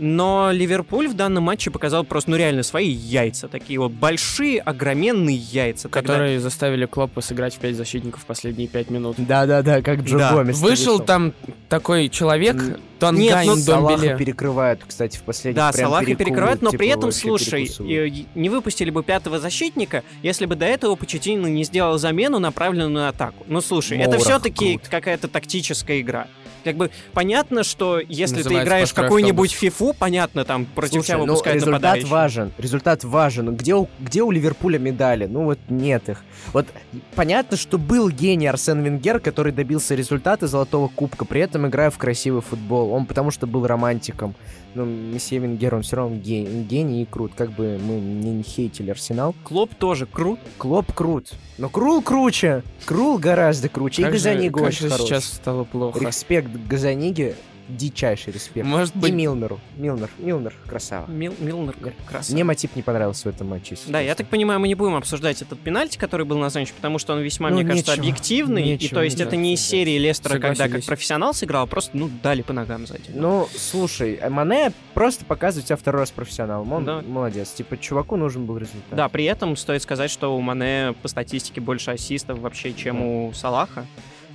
Но 0.00 0.50
Ливерпуль 0.52 1.08
в 1.08 1.14
данном 1.14 1.42
матче 1.42 1.72
показал 1.72 2.04
просто, 2.04 2.30
ну, 2.30 2.36
реально, 2.36 2.62
свои 2.62 2.88
яйца. 2.88 3.48
Такие 3.48 3.80
вот 3.80 3.90
большие, 3.90 4.60
огроменные 4.60 5.34
яйца. 5.34 5.88
Тогда- 5.88 6.12
которые 6.12 6.38
заставили 6.38 6.86
Клопа 6.86 7.20
сыграть 7.20 7.56
в 7.56 7.58
5 7.58 7.74
защитников 7.74 8.22
в 8.22 8.24
последние 8.26 8.68
5 8.68 8.90
минут. 8.90 9.16
Да-да-да, 9.18 9.82
как 9.82 10.02
Джо 10.02 10.18
Да. 10.18 10.32
Гомес. 10.34 10.60
Вышел 10.60 11.00
там 11.00 11.32
такой 11.68 12.08
человек, 12.08 12.78
Тангайн 12.98 13.48
ну, 13.48 13.56
Салаха 13.56 14.16
перекрывают, 14.16 14.80
кстати, 14.86 15.16
в 15.16 15.22
последних 15.22 15.56
Да, 15.56 15.72
прям 15.72 15.86
Салаха 15.86 16.04
перекуют, 16.06 16.26
перекрывают, 16.26 16.62
но 16.62 16.70
типа, 16.70 16.78
при 16.78 16.88
этом, 16.88 17.12
слушай, 17.12 17.62
перекусывают. 17.64 18.18
э, 18.18 18.24
не 18.34 18.48
выпустили 18.48 18.90
бы 18.90 19.02
пятого 19.02 19.38
защитника, 19.38 20.02
если 20.22 20.46
бы 20.46 20.56
до 20.56 20.66
этого 20.66 20.96
Почетино 20.96 21.46
не 21.46 21.64
сделал 21.64 21.98
замену, 21.98 22.38
направленную 22.38 22.90
на 22.90 23.08
атаку. 23.08 23.44
Ну, 23.46 23.60
слушай, 23.60 23.98
это 23.98 24.10
Моура 24.10 24.24
все-таки 24.24 24.76
крут. 24.78 24.88
какая-то 24.88 25.28
тактическая 25.28 26.00
игра. 26.00 26.26
Как 26.64 26.76
бы 26.76 26.90
понятно, 27.14 27.62
что 27.62 27.98
если 28.00 28.36
ты 28.36 28.42
Называется 28.42 28.64
играешь 28.64 28.88
в 28.90 28.94
«Пошли 28.94 29.04
какую-нибудь 29.04 29.52
фифу, 29.52 29.94
понятно, 29.98 30.44
там 30.44 30.66
против 30.66 30.94
Слушай, 30.94 31.06
тебя 31.06 31.16
ну, 31.18 31.24
выпускают 31.24 31.56
результат 31.62 31.80
нападающих. 31.80 32.10
важен, 32.10 32.52
результат 32.58 33.04
важен. 33.04 33.44
Но 33.46 33.52
Где 33.52 33.74
у, 33.74 33.88
где 34.00 34.22
у 34.22 34.30
Ливерпуля 34.30 34.78
медали? 34.78 35.26
Ну 35.26 35.44
вот 35.44 35.58
нет 35.68 36.08
их. 36.08 36.22
Вот 36.52 36.66
понятно, 37.14 37.56
что 37.56 37.78
был 37.78 38.10
гений 38.10 38.48
Арсен 38.48 38.82
Венгер, 38.82 39.20
который 39.20 39.52
добился 39.52 39.94
результата 39.94 40.46
Золотого 40.46 40.88
Кубка, 40.88 41.24
при 41.24 41.40
этом 41.40 41.66
играя 41.68 41.90
в 41.90 41.96
красивый 41.96 42.42
футбол. 42.42 42.87
Он 42.90 43.06
потому 43.06 43.30
что 43.30 43.46
был 43.46 43.66
романтиком. 43.66 44.34
Ну, 44.74 44.84
месье 44.84 45.38
Венгер, 45.38 45.74
он 45.74 45.82
все 45.82 45.96
равно 45.96 46.16
гений, 46.16 46.62
гений 46.62 47.02
и 47.02 47.04
крут. 47.04 47.32
Как 47.36 47.50
бы 47.52 47.78
мы 47.82 47.94
не, 47.94 48.30
не 48.30 48.42
хейтили 48.42 48.90
Арсенал. 48.90 49.34
Клоп 49.44 49.74
тоже 49.74 50.06
крут. 50.06 50.40
Клоп 50.58 50.92
крут. 50.92 51.32
Но 51.58 51.68
Крул 51.68 52.02
круче. 52.02 52.62
Крул 52.84 53.18
гораздо 53.18 53.68
круче. 53.68 54.02
Как 54.02 54.10
и 54.10 54.14
Газанига 54.14 54.58
очень 54.60 54.88
хорош. 54.88 55.06
сейчас 55.06 55.24
стало 55.24 55.64
плохо. 55.64 55.98
Респект 55.98 56.50
Газаниге. 56.68 57.34
Дичайший 57.68 58.32
респект. 58.32 58.66
Может 58.66 58.96
И 58.96 58.98
быть, 58.98 59.12
Милнеру. 59.12 59.60
Милнер. 59.76 60.08
Милнер. 60.18 60.54
Красава. 60.66 61.06
Мил, 61.10 61.34
Милнер 61.38 61.74
красавец. 62.06 62.30
Мне 62.30 62.44
мотив 62.44 62.74
не 62.76 62.82
понравился 62.82 63.30
в 63.30 63.34
этом 63.34 63.48
матче. 63.48 63.74
если 63.76 63.92
Да, 63.92 64.00
я 64.00 64.08
честно. 64.08 64.24
так 64.24 64.30
понимаю, 64.30 64.58
мы 64.60 64.68
не 64.68 64.74
будем 64.74 64.94
обсуждать 64.94 65.42
этот 65.42 65.60
пенальти, 65.60 65.98
который 65.98 66.24
был 66.24 66.38
назначен, 66.38 66.74
потому 66.76 66.98
что 66.98 67.12
он 67.12 67.20
весьма, 67.20 67.50
Ну, 67.50 67.56
мне 67.56 67.64
кажется, 67.66 67.92
нечего. 67.92 68.02
объективный. 68.08 68.62
и 68.62 68.66
Нечего, 68.72 68.94
то 68.94 69.02
есть 69.02 69.20
это 69.20 69.36
не 69.36 69.54
из 69.54 69.60
нечего. 69.60 69.70
серии 69.70 69.98
Лестера, 69.98 70.38
когда 70.38 70.68
как 70.68 70.84
профессионал 70.84 71.34
сыграл, 71.34 71.64
а 71.64 71.66
просто, 71.66 71.96
ну, 71.96 72.10
дали 72.22 72.42
по 72.42 72.52
ногам 72.52 72.86
сзади. 72.86 73.10
Ну, 73.14 73.48
слушай, 73.56 74.18
Мане 74.28 74.72
просто 74.94 75.24
показывает 75.24 75.66
себя 75.68 75.76
второй 75.76 76.00
раз 76.02 76.10
профессионалом. 76.10 76.72
Он 76.72 76.84
Да. 76.84 77.02
молодец. 77.06 77.50
Типа, 77.52 77.76
чуваку 77.76 78.16
нужен 78.16 78.46
был 78.46 78.56
результат. 78.58 78.94
Да, 78.96 79.08
при 79.08 79.24
этом 79.24 79.56
стоит 79.56 79.82
сказать, 79.82 80.10
что 80.10 80.34
у 80.36 80.40
Мане 80.40 80.94
по 81.02 81.08
статистике 81.08 81.60
больше 81.60 81.90
ассистов 81.90 82.38
вообще, 82.38 82.72
чем 82.72 83.02
у 83.02 83.32
Салаха. 83.34 83.86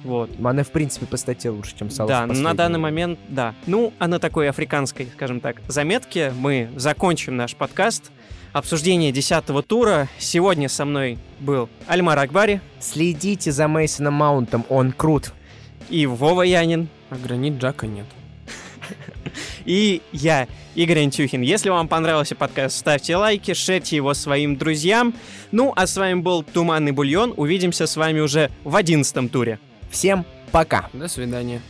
Вот. 0.03 0.37
Мане, 0.39 0.63
в 0.63 0.71
принципе, 0.71 1.05
по 1.05 1.15
статье 1.17 1.49
лучше, 1.51 1.75
чем 1.77 1.89
Салах. 1.89 2.27
да, 2.27 2.33
на 2.33 2.53
данный 2.53 2.79
момент, 2.79 3.19
да. 3.29 3.53
Ну, 3.65 3.93
а 3.99 4.07
на 4.07 4.19
такой 4.19 4.49
африканской, 4.49 5.07
скажем 5.13 5.39
так, 5.39 5.61
заметке 5.67 6.33
мы 6.37 6.69
закончим 6.75 7.35
наш 7.37 7.55
подкаст. 7.55 8.11
Обсуждение 8.51 9.11
десятого 9.11 9.63
тура. 9.63 10.09
Сегодня 10.19 10.69
со 10.69 10.85
мной 10.85 11.17
был 11.39 11.69
Альмар 11.87 12.19
Акбари 12.19 12.61
Следите 12.79 13.51
за 13.51 13.67
Мейсоном 13.67 14.13
Маунтом, 14.13 14.65
он 14.69 14.91
крут. 14.91 15.31
и 15.89 16.05
Вова 16.05 16.43
Янин. 16.43 16.87
а 17.09 17.15
гранит 17.15 17.55
Джака 17.59 17.87
нет. 17.87 18.05
И 19.65 20.01
я, 20.11 20.47
Игорь 20.75 21.03
Антюхин. 21.03 21.41
Если 21.41 21.69
вам 21.69 21.87
понравился 21.87 22.35
подкаст, 22.35 22.77
ставьте 22.77 23.15
лайки, 23.15 23.53
шерьте 23.53 23.95
его 23.95 24.13
своим 24.13 24.57
друзьям. 24.57 25.13
Ну, 25.51 25.71
а 25.75 25.87
с 25.87 25.95
вами 25.95 26.19
был 26.19 26.43
Туманный 26.43 26.91
Бульон. 26.91 27.33
Увидимся 27.37 27.87
с 27.87 27.95
вами 27.95 28.19
уже 28.19 28.51
в 28.65 28.75
одиннадцатом 28.75 29.29
туре. 29.29 29.59
Всем 29.93 30.25
пока. 30.51 30.89
До 30.91 31.07
свидания. 31.07 31.61